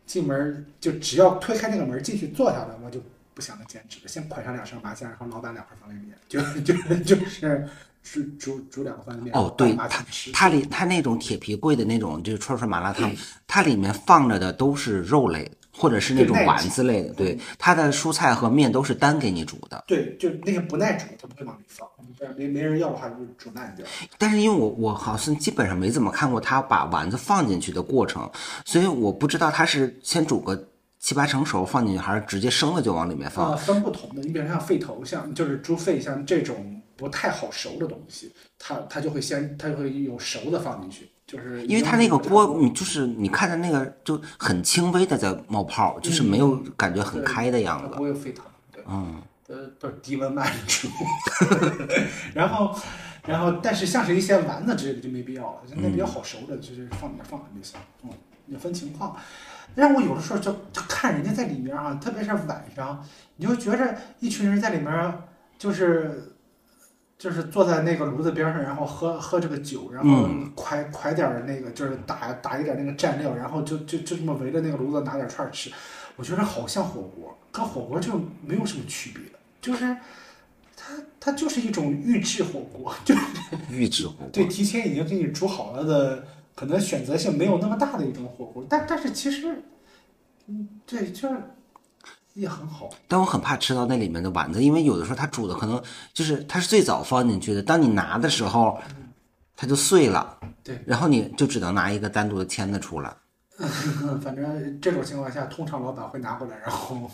[0.06, 3.02] 进门就只要推开那个门进去坐下来，我就
[3.34, 7.68] 不想着减脂了，先捆上两勺麻酱，然后老板两块方便面，就就就是
[8.12, 10.04] 煮煮煮两个方便面，哦，对，它。
[10.34, 13.12] 它里它那种铁皮柜的那种就是串串麻辣烫，
[13.48, 19.84] 它里面放着的都是肉类或者是那种丸子类的，对，它的蔬菜和面都是单给你煮的。
[19.88, 21.88] 对，就那些不耐煮，它不会往里放，
[22.36, 23.86] 没没人要的话就煮烂掉。
[24.18, 28.30] 但是因为我我好像基本上没怎么看过他把丸子放进去的过程，
[28.66, 30.68] 所以我不知道他是先煮个
[31.00, 33.52] 七八成熟放进去，还是直接生了就往里面放。
[33.52, 47.96] 呃，分不同的，你比如像肺头，像就是猪肺，像这种不太好熟的东西，它它就会先它就会有熟的放进去，就是因为它那个锅，你就是你看着那个就很轻微的在冒泡，就是没有感觉很开的样子。
[47.96, 50.90] 不会沸腾，对，嗯，呃，不是低温慢煮，
[52.36, 52.78] 然后
[53.26, 57.80] 然后，但是像是一些丸子之类的就没必要了，就那比较好熟的，就是放里面放就行。
[58.04, 58.10] 嗯，
[58.48, 59.16] 也分情况。
[59.76, 63.06] 但是我有的时候就就看人家在里面啊、特别是晚上，
[63.38, 65.14] 你就觉着一群人在里面，
[65.60, 66.29] 就是
[67.20, 70.52] 就是坐在那个炉子边上，然后喝喝这个酒，然后嗯。
[70.56, 75.70] 快快点儿那个就是打打一点那个蘸料，然后就就就这么围着那个炉子拿点串儿吃，
[76.16, 78.14] 我觉得好像火锅，跟火锅就
[78.46, 79.22] 没有什么区别，
[79.62, 79.96] 就是
[80.78, 83.22] 它它就是一种预制火锅，就是
[83.70, 84.30] 预制火锅。
[84.32, 86.24] 对，提前已经给你煮好了的，
[86.56, 89.62] 可能选择性没有那么大的一种火锅，但但是其实，
[90.48, 91.36] 嗯，对，就是
[92.40, 92.90] 也很好。
[93.08, 95.82] 但我很怕吃到那里面的丸子，因为有的时候它煮的可能
[96.14, 98.80] 就是它是最早放进去的，当你拿的时候，
[99.56, 103.14] 它就碎了，对，然后你就只能拿一个单独的签子出来。
[103.58, 107.12] 嗯， 反正这种情况下，通常老板会拿回来，然后，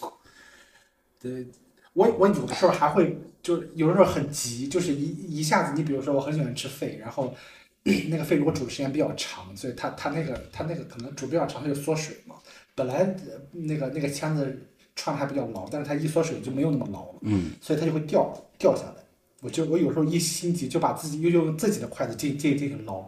[1.20, 1.48] 对，
[1.94, 7.34] 我我有的时候还会，就有的时候很急，就是一一下子，你比如说我很喜欢吃肺，然后
[8.10, 12.36] 那个肺如果煮的时间比较长，所以它它那个它那个可能煮比较长，它就缩水嘛。
[12.76, 19.04] 本来呃那个那个签子串的还比较牢，但是它一缩水就没有那么牢了，嗯，所以它就会掉掉下来。
[19.42, 23.00] 我就我有时候一心急就把自己又用自己的筷子进进进行捞，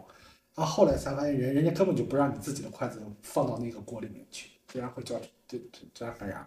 [0.54, 5.16] 然后后来才发现人人家根本就不让你自己的筷子放到那个锅里面去，这样会叫
[5.48, 6.46] 这这这样很然，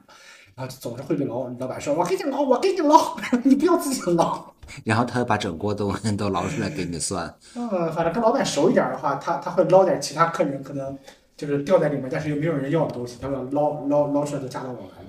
[0.55, 4.53] 然后总是会被老老板说，我给你捞，我给你捞， 你不要自己捞。
[4.85, 7.33] 然后他把整锅都 都捞出来给你算。
[7.55, 10.97] 嗯， 反正跟老板熟一点的话，他他会捞点其他客人可能
[11.35, 15.00] 就是掉在里面，但是又没有人要的东西，他会捞捞捞出来都加到我碗里。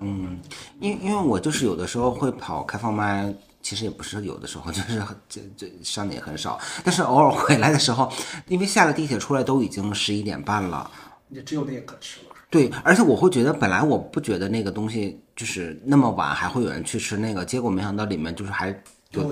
[0.00, 0.38] 嗯，
[0.80, 8.12] 因因为我就是有的时候会跑开放麦，其实也不是有的时候， 就是这这上的也很少，但是偶尔回来的时候，
[8.46, 10.90] 因为下了地铁出来都已经十一点半了。
[11.30, 12.34] 也只有那个可吃了。
[12.50, 18.72] 对，而且我会觉得，本来我不觉得那个东西就是那么晚还会有人去吃那个，结果没想到里面就是还
[19.10, 19.22] 对，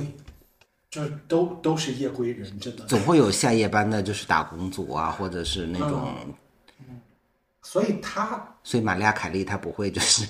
[0.90, 2.84] 就是都都是夜归人，真的。
[2.84, 6.14] 总会有下夜班的，就是打工族啊，或者是那种，
[7.68, 10.24] 所以他所以玛利亚凯莉她不会就是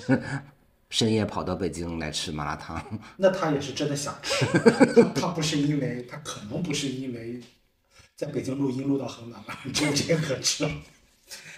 [0.89, 2.83] 深夜跑到北京来吃麻辣烫。
[3.15, 4.43] 那他也是真的想吃，
[5.13, 7.39] 他不是因为他可能不是因为
[8.15, 10.71] 在北京录音录到很晚了，只有这个可吃了，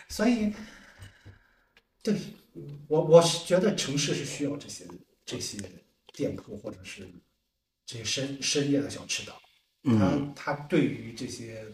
[0.09, 0.53] 所以，
[2.03, 2.13] 对
[2.89, 4.85] 我我是觉得城市是需要这些
[5.25, 5.57] 这些
[6.11, 7.07] 店铺或者是
[7.85, 9.33] 这些深深夜的小吃的，
[9.83, 11.65] 嗯，他他对于这些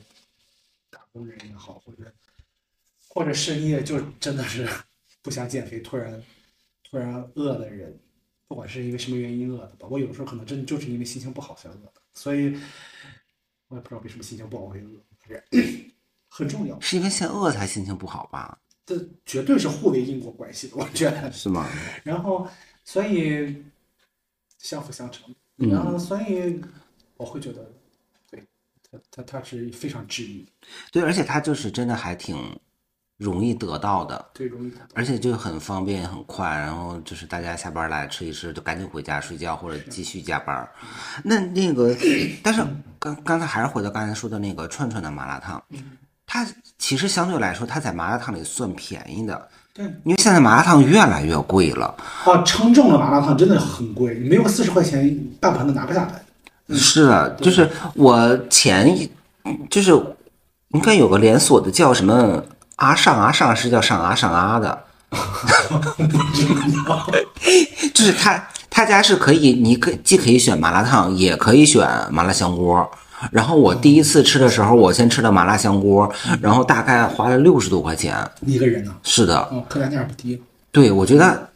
[0.91, 2.14] 打工人也好，或者
[3.16, 4.70] 或者深夜就真的是
[5.24, 6.22] 不想减肥，突然
[6.84, 7.97] 突然饿的人，
[8.47, 12.55] 不管是因为什么原因饿的吧，我有的时候可能真的就是因为心情不好才饿的，所以
[13.70, 15.01] 我也不知道为什么心情不好会饿，
[16.28, 18.59] 很重要，是因为先饿才心情不好吧？
[18.86, 18.95] 这
[19.26, 21.32] 绝对是互为因果关系的，我觉得。
[21.32, 21.68] 是吗？
[22.03, 22.47] 然后，
[22.84, 23.63] 所以
[24.59, 26.61] 相辅相成，嗯然后所以
[27.18, 27.72] 我会觉得，
[28.30, 28.43] 对
[28.91, 30.45] 他他他是非常治愈，
[30.91, 32.38] 对，而且他就是真的还挺
[33.18, 34.26] 容易得到的。
[34.34, 34.72] 对容易。
[34.93, 40.68] 而且就很方便很快，然后就是大家下班来吃一吃，就赶紧回家睡觉或者继续加班。
[41.24, 41.95] 那那个，
[42.43, 42.61] 但是
[42.99, 45.61] 刚刚才还是回到刚才说的那个串串的麻辣烫，
[46.28, 46.45] 它
[46.78, 51.95] 其实相对来说，它在麻辣烫里算便宜的，对因为现在麻辣烫越来越贵了。
[52.26, 56.22] 啊，称重的麻辣烫真的很贵，你没有四十块钱半盘都拿不下来。
[56.76, 59.09] 是啊，就是我前一
[59.70, 59.91] 就是
[60.70, 62.43] 应该有个连锁的叫什么
[62.78, 64.84] 阿上阿上是叫上阿上阿的，
[67.93, 72.89] 就是他他家是可以，你可既可以选麻辣烫，也可以选麻辣香锅。
[73.32, 76.11] 然后我第一次吃的时候，我先吃的麻辣香锅，
[76.41, 78.15] 然后大概花了六十多块钱。
[78.45, 80.41] 一个人呢，是的，哦，客单价不低。
[80.71, 81.49] 对，我觉得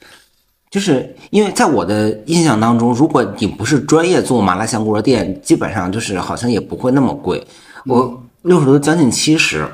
[0.72, 7.45] 就是因为在我的印象当中，如果你不是专业做麻辣香锅店，基本上就是好像也不会那么贵。
[7.86, 9.70] 我六十多将近七十，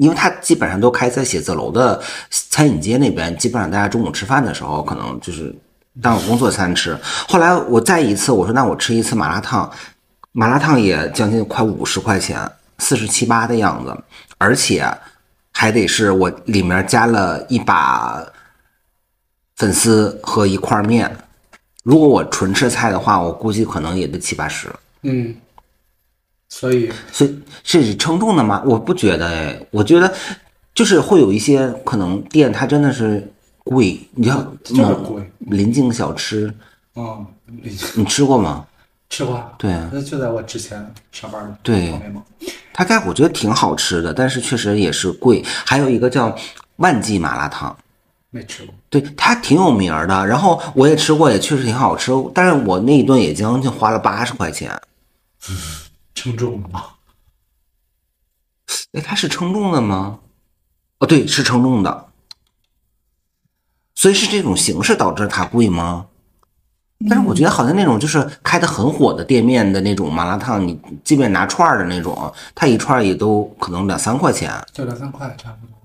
[0.00, 5.54] 因为它基本上都开在写字楼的餐饮街那边，基本上大家中午吃饭的时候可能就是
[6.02, 6.98] 当工作餐吃。
[7.28, 9.70] 后来我再一次我说那我吃一次麻辣烫，
[10.32, 13.96] 麻辣烫也将近快五十块钱，四十七八的样子，
[14.38, 14.86] 而且
[15.52, 18.24] 还得是我里面加了一把
[19.56, 21.16] 粉丝和一块面。
[21.84, 24.68] 如果我纯吃菜的话，我估计可能也得七八十。
[25.02, 25.36] 嗯，
[26.56, 28.62] 所以所以是称重的吗？
[28.64, 30.14] 我不觉得哎，我觉得
[30.72, 33.28] 就是会有一些可能店它真的是
[33.64, 36.54] 贵，你像就是贵临近小吃，
[36.94, 37.26] 嗯，
[37.96, 38.64] 你吃过吗？
[39.10, 42.22] 吃过，对，那就在我之前上班的对旁边嘛。
[42.72, 45.42] 他家我觉得挺好吃的，但是确实也是贵。
[45.66, 46.34] 还有一个叫
[46.76, 47.76] 万记麻辣烫，
[48.30, 50.24] 没吃过，对，它挺有名儿的。
[50.24, 52.12] 然后我也吃过，也确实挺好吃。
[52.32, 54.70] 但是我那一顿也将近花了八十块钱。
[56.14, 56.84] 称重的吗？
[58.92, 60.20] 哎，它是称重的吗？
[60.98, 62.06] 哦，对，是称重的。
[63.94, 66.06] 所以是这种形式导致它贵吗？
[67.08, 74.52] 但是我觉得好像那种就是开的很火的店面的那种麻辣烫，你即便拿串儿的那种，它一串儿也都可能两三块钱。
[74.72, 75.76] 就两三块差不多。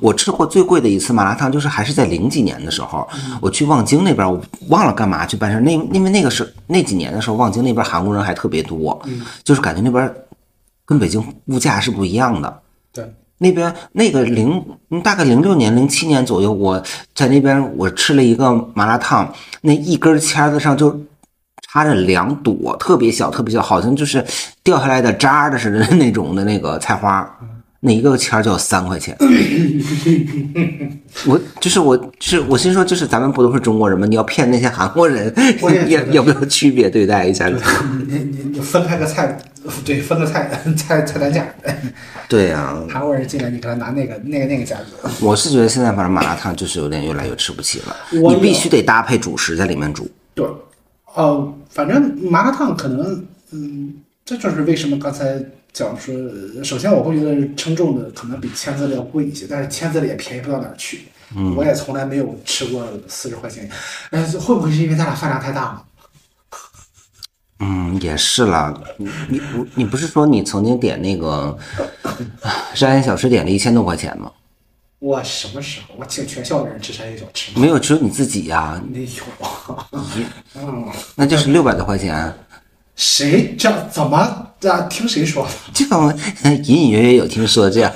[0.00, 3.08] 我吃过最贵的一次麻辣烫，就是还是在零几年的时候，
[3.40, 5.60] 我去望京那边，我忘了干嘛去办事。
[5.60, 9.00] 那因为那个是那几年的时候，望京那边韩国人还特别多，
[9.42, 10.12] 就是感觉那边
[10.84, 12.60] 跟北京物价是不一样的。
[12.92, 16.82] 对，那边那个零嗯大概零六年、零七年左右，我
[17.14, 20.98] 在那边我吃了一个麻辣烫，那一根签子上就
[21.68, 24.24] 插着两朵特别小、特别小，好像就是
[24.62, 27.28] 掉下来的渣的似的那种的那个菜花，
[27.86, 29.14] 那一个签儿就要三块钱。
[31.26, 34.06] 我就是我，就是我心说，就是咱们不都是中国人吗？
[34.06, 35.32] 你要骗那些韩国人
[35.88, 37.46] 要要不要区别对待一下？
[38.08, 39.38] 你你你分开个菜，
[39.84, 41.46] 对，分个菜菜菜单价。
[42.26, 45.10] 对呀、 韩国人进来，你给他拿那个那个那个价格。
[45.20, 50.08] 我是觉得现在反正麻辣烫就是有点越来越吃不起了，你必须得搭配主食在里面煮。
[50.34, 50.46] 对，
[51.14, 55.38] 呃，反正麻辣烫可能，嗯，这就是为什么刚才
[55.74, 56.14] 讲说，
[56.62, 61.06] 首先我会觉得称重的可能比签字的要贵一些，但是签字的也便宜不到哪儿去。
[61.36, 63.68] 嗯，我也从来没有吃过四十块钱，
[64.10, 65.84] 呃，会不会是因为咱俩饭量太大了？
[67.58, 68.72] 嗯，也是啦。
[68.98, 71.58] 你你你你不是说你曾经点那个
[72.72, 74.30] 山野小吃点了一千多块钱吗？
[75.00, 75.96] 我什么时候？
[75.98, 77.60] 我请全校的人吃山野小吃吗？
[77.60, 79.08] 没有，只有你自己呀、没有。
[80.54, 82.32] 嗯，那就是六百多块钱。
[82.96, 84.80] 谁这怎么这？
[84.88, 85.50] 听谁说的？
[85.72, 86.12] 这种
[86.64, 87.92] 隐隐约约有听说这样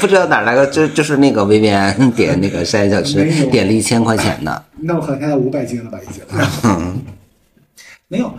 [0.00, 4.64] 不知道哪来个，就就是那个薇薇安点那个山野小吃点了一千块钱的。
[4.80, 6.22] 那我可能现在五百斤了吧，已经。
[8.08, 8.34] 没有，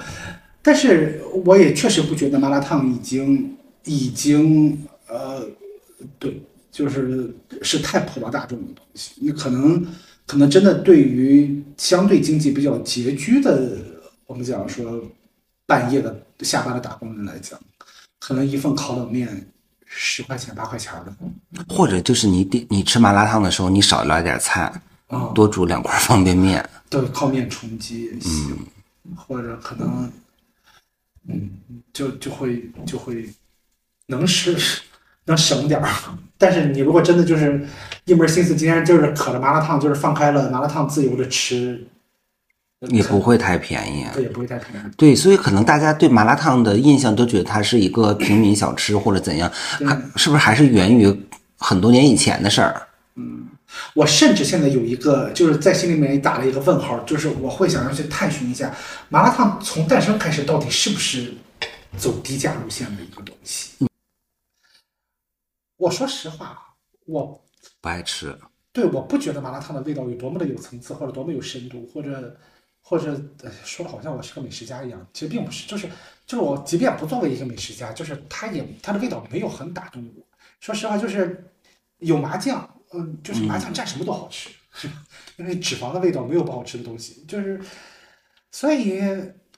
[0.61, 3.55] 但是我也确实不觉得麻辣烫已经
[3.85, 5.43] 已经呃，
[6.19, 6.39] 对，
[6.71, 9.13] 就是是太普罗大众的东西。
[9.21, 9.83] 你可能
[10.27, 13.77] 可能真的对于相对经济比较拮据的，
[14.27, 15.03] 我们讲说
[15.65, 17.59] 半夜的下班的打工人来讲，
[18.19, 19.47] 可能一份烤冷面
[19.85, 21.13] 十块钱八块钱的，
[21.69, 24.71] 或者就是你点你吃麻辣烫的时候，你少来点菜，
[25.07, 26.67] 啊多煮两块方便面。
[26.89, 28.57] 对，靠面充饥也行，
[29.15, 30.11] 或者可能，
[31.27, 31.49] 嗯，
[31.91, 33.29] 就就会就会
[34.07, 34.55] 能吃
[35.25, 35.89] 能省点儿。
[36.37, 37.65] 但是你如果真的就是
[38.05, 41.87] 一门心思，今天就是渴了麻辣烫，就是放开了麻辣烫自由的吃，
[42.89, 44.05] 也不会太便宜。
[44.13, 44.87] 对，也不会太便宜。
[44.97, 51.27] 对，所以可能大家对麻辣烫的印象都觉得它是一个平民小吃或者怎样，还是不是还是源于
[51.57, 52.87] 很多年以前的事儿？
[53.15, 53.49] 嗯
[53.95, 58.71] 我甚至现在有一个，就是在心里面打了一个问号，就是我会想要去探寻一下，
[59.09, 61.33] 麻辣烫从诞生开始到底是不是
[61.97, 63.87] 走低价路线的一个东西。
[65.77, 66.57] 我说实话，啊
[67.07, 67.41] 我
[67.81, 68.37] 不爱吃。
[68.71, 72.35] 对我不觉得麻辣烫的味道有多么的有层次，或者多么有深度，或者
[72.83, 75.87] 或者、呃、说的好像我是个美食家一样，其实并不是，就是
[76.27, 80.23] 就是我即便不作为一个美食家，就是它也它的味道没有很打动我。
[80.59, 81.51] 说实话，就是
[81.99, 84.49] 有麻酱，嗯，就是麻酱蘸什么都好吃？
[85.37, 87.61] 因为脂肪的味道没有不好吃的东西，就是
[88.51, 88.99] 所以，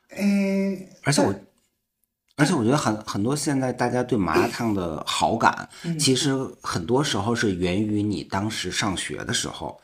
[0.10, 0.24] 呃，
[1.04, 1.34] 而且我，
[2.36, 5.70] 而且我觉得很很多现在大家对麻辣烫的好感，
[6.00, 9.80] 其实很多时候是源于你当时上学的时候。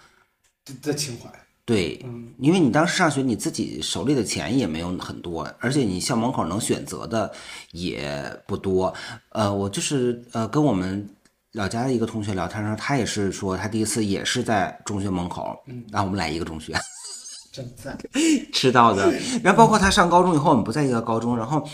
[0.65, 1.29] 的的情怀，
[1.63, 2.03] 对，
[2.39, 7.31] 因为你当时上学，你自己手里的钱也没有很多，而且你校门口能选择的
[7.71, 8.93] 也不多。
[9.29, 11.07] 呃，我就是呃跟我们
[11.53, 15.57] 老家的一个同学聊天的时，他也是说他第一次也是在中学门口，
[15.91, 16.73] 然后我们俩一个中学
[17.53, 17.97] 真赞。
[18.51, 21.65] 吃到的，然后包括他上高中以后，我们不在一个高中，然后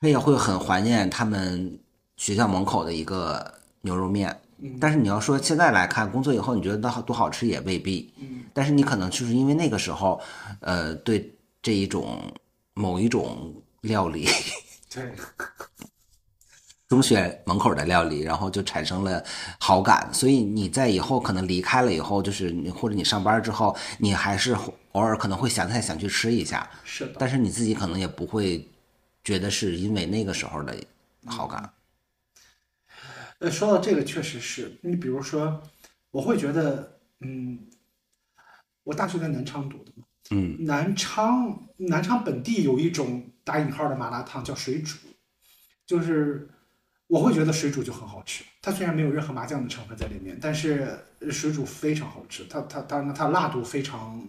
[0.00, 1.80] 他也会很怀念他们
[2.16, 4.38] 学校门口的一个牛肉面。
[4.80, 8.12] 但是你要说现在来看，工作以后你觉得多好多好吃也未必。
[8.54, 10.18] 但是你可能就是因为那个时候，
[10.60, 12.22] 呃，对这一种
[12.72, 14.26] 某一种料理，
[14.90, 15.12] 对，
[16.88, 19.22] 中学门口的料理，然后就产生了
[19.58, 24.56] 好感，所以你在以后可能离开了以后，就是你或者你上班之后，你还是
[24.92, 27.16] 偶尔可能会想起来想去吃一下，是的。
[27.18, 28.66] 但是你自己可能也不会
[29.22, 30.74] 觉得是因为那个时候的
[31.26, 31.70] 好感。
[33.38, 35.62] 呃，说到这个，确实是你比如说，
[36.10, 37.68] 我会觉得，嗯，
[38.84, 44.96] 我大学在南昌读的嘛，嗯，南昌南昌本地有一种打引号的麻辣烫叫水煮，
[45.84, 46.48] 就是
[47.06, 48.42] 我会觉得水煮就很好吃。
[48.62, 50.98] 它虽然没有任何麻酱的成分在里面，但是
[51.30, 52.44] 水煮非常好吃。
[52.50, 54.26] 它它当然它辣度非常，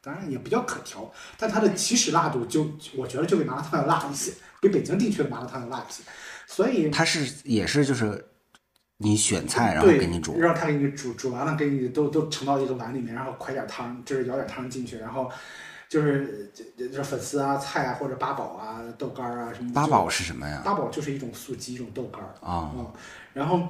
[0.00, 6.02] 当然也比较可调，但它的起始辣度就我觉得就比麻辣烫要辣一些，比北京地区的麻辣烫要辣一些，
[6.46, 8.26] 所以它是也是就是
[8.98, 15.30] 你选菜然后给你煮，让他给你煮，煮完了给你都都盛到一个碗里面，然后㧟点汤，就是舀点汤进去，然后
[15.88, 19.72] 就是就就是粉丝啊、菜啊或者八宝啊、豆干儿啊什么。
[19.74, 20.62] 八宝是什么呀？
[20.64, 22.90] 八宝就是一种素鸡，一种豆干儿啊嗯，
[23.34, 23.68] 然后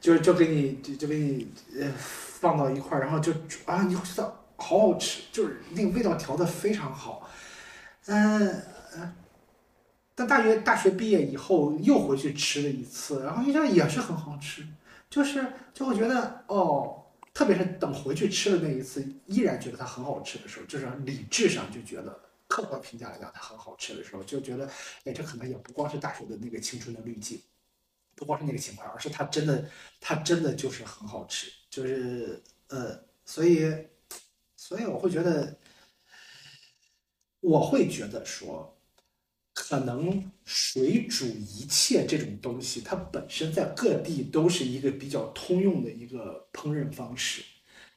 [0.00, 7.28] 就就给你就就给你呃放到一块儿，然后就煮啊，你会觉得好好吃，就是那个味道调的非常好。
[8.06, 8.48] 嗯
[8.96, 9.12] 呃，
[10.18, 14.66] 但大学大学毕业以后又回去吃了一次，然后一觉得也是很好吃，
[15.08, 22.20] 就是就会觉得哦，特别是等回去吃的那一次，依然觉得它很好吃的时候，就是理智上就觉得。
[22.48, 24.66] 客观评价来讲，它很好吃的时候，就觉得，
[25.04, 27.38] 哎，这可能也不光是大学的那个青春的滤镜，
[28.14, 33.70] 不光是那个情况，而是它真的，它真的就是很好吃，就是呃，所以，
[34.56, 35.58] 所以我会觉得，
[37.40, 38.74] 我会觉得说，
[39.60, 47.42] 可能水煮一切这种东西，它本身在各地都是一个比较通用的一个烹饪方式，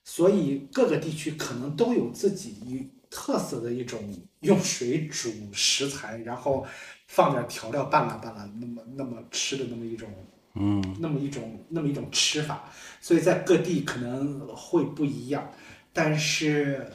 [0.03, 4.01] 所以各个地区可能都有自己一特色的一种
[4.39, 6.65] 用水煮食材，然后
[7.07, 10.09] 放点调料拌拉拌拉，那么那么吃的那么一种，
[10.55, 15.53] 嗯，那么一种那么一种吃法，所以在各地可能会不一样，
[15.93, 16.91] 但是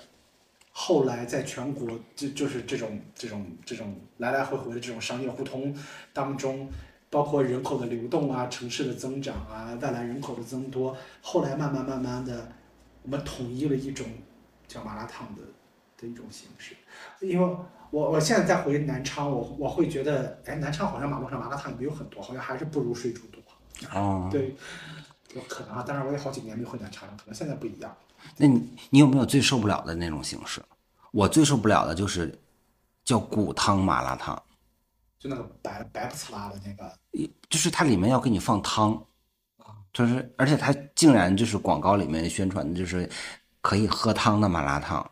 [0.79, 5.75] 后来在全国就就是这种这种这种来来回回的这种商业互通
[6.13, 6.71] 当中，
[7.09, 12.53] 包括人口的流动啊、城市的增长啊、外来人口的增多，后来慢慢慢慢的，
[13.05, 14.07] 我们统一了一种
[14.69, 15.41] 叫麻辣烫的
[15.97, 16.77] 的一种形式。
[17.21, 17.57] 因为
[17.91, 23.43] 我我现在再回南昌，我我会觉得，哎，南昌好像马路上麻辣烫也没有很多，好像还是不如水煮多。
[23.99, 24.55] 哦，对，
[25.35, 27.97] 有可能啊，当然我也好几年没回南昌了，可能现在不一样。
[28.37, 30.63] 那你你有没有最受不了的那种形式？
[31.13, 32.39] 我最受不了的就是
[33.05, 34.41] 叫骨汤麻辣烫，
[35.19, 36.99] 就那个白白不呲啦的那个，
[37.49, 39.03] 就是它里面要给你放汤，
[39.93, 43.09] 就是而且它竟然就是广告里面宣传的就是
[43.63, 45.11] 可以喝汤的麻辣烫，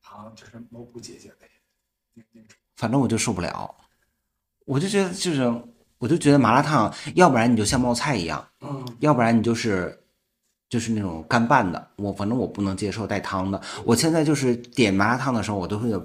[0.00, 1.36] 好像就是蘑菇姐姐的
[2.14, 2.56] 那那种。
[2.76, 3.74] 反正我就受不了，
[4.64, 5.42] 我就觉得就是
[5.98, 10.01] 我就觉得麻辣烫，要不然你就像冒菜一样，嗯，要不然你就是
[10.72, 13.60] 就是那种干拌的，我反正我不能接受带汤的。
[13.84, 16.02] 我现在就是点麻辣烫的时候，我都会有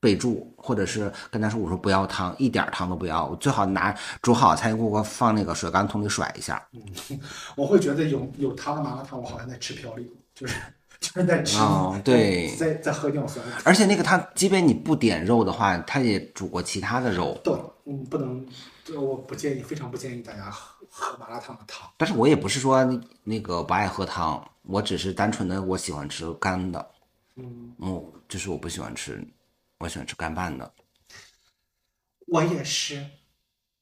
[0.00, 6.60] 备注，或者是跟他说我说不要汤，一点汤都不要，我最好拿煮好菜给我放那个水干桶里甩一下。
[7.54, 10.04] 我会觉得有有汤的麻辣烫，我好像在吃嘌呤，
[10.34, 10.56] 就是
[10.98, 13.46] 就是在吃，哦对 在在喝尿酸。
[13.62, 17.54] 而且那个它，即便你不点肉的话，它也煮过其他的肉，对，
[17.84, 18.44] 嗯，不能，
[18.84, 21.90] 这我不建议，非常不建议大家喝喝麻辣烫的汤。
[21.96, 22.84] 但是我也不是说
[23.24, 26.90] 那个不爱喝汤，我只是单纯的我喜欢吃干的，
[27.36, 29.26] 嗯，嗯，就是我不喜欢吃，
[29.78, 30.70] 我喜欢吃干拌的。
[32.26, 33.04] 我也是，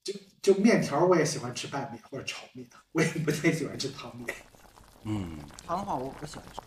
[0.04, 4.26] 就就面条我也喜欢吃拌面或者炒面，我也不太喜欢吃汤面。
[5.04, 6.60] 嗯，汤的话我不喜欢吃。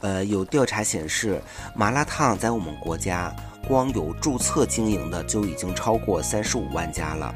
[0.00, 1.40] 呃，有调查显示，
[1.74, 3.34] 麻辣烫在我们国家
[3.66, 7.34] 光有注册经营的就已经超过三十五万家了。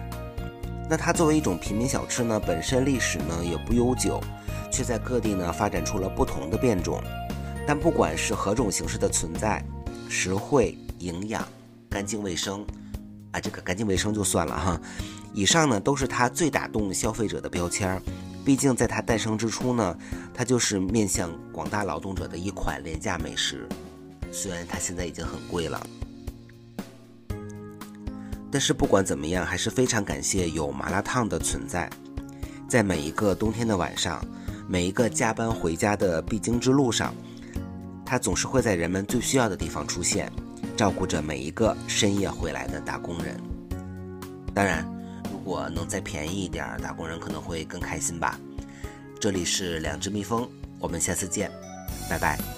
[0.89, 4.21] 那它作为一种平民小吃呢，本身历史呢也不悠久，
[4.73, 7.03] 却在各地呢发展出了不同的变种。
[7.67, 9.63] 但不管是何种形式的存在，
[10.09, 11.47] 实惠、营养、
[11.91, 12.65] 干净卫生，
[13.33, 14.81] 啊，这个干净卫生就算了哈。
[15.35, 18.03] 以上呢都是它最打动消费者的标签儿。
[18.43, 19.99] 毕竟在它诞生之初呢，
[20.33, 23.69] 它就是面向广大劳动者的一款廉价美食。
[24.33, 25.87] 虽然它现在已经很贵了，
[28.51, 31.89] 但是不管怎么样，还是非常感谢有麻辣烫的存在。
[32.69, 34.25] 在每一个冬天的晚上，
[34.69, 37.15] 每一个加班回家的必经之路上，
[38.05, 40.31] 它总是会在人们最需要的地方出现，
[40.77, 43.41] 照顾着每一个深夜回来的打工人。
[44.55, 44.87] 当然。
[45.31, 48.39] 如果能再便宜一点，打工人可能会更开心吧。
[49.19, 50.47] 这里是两只蜜蜂，
[50.79, 51.51] 我们下次见，
[52.07, 52.58] 拜拜。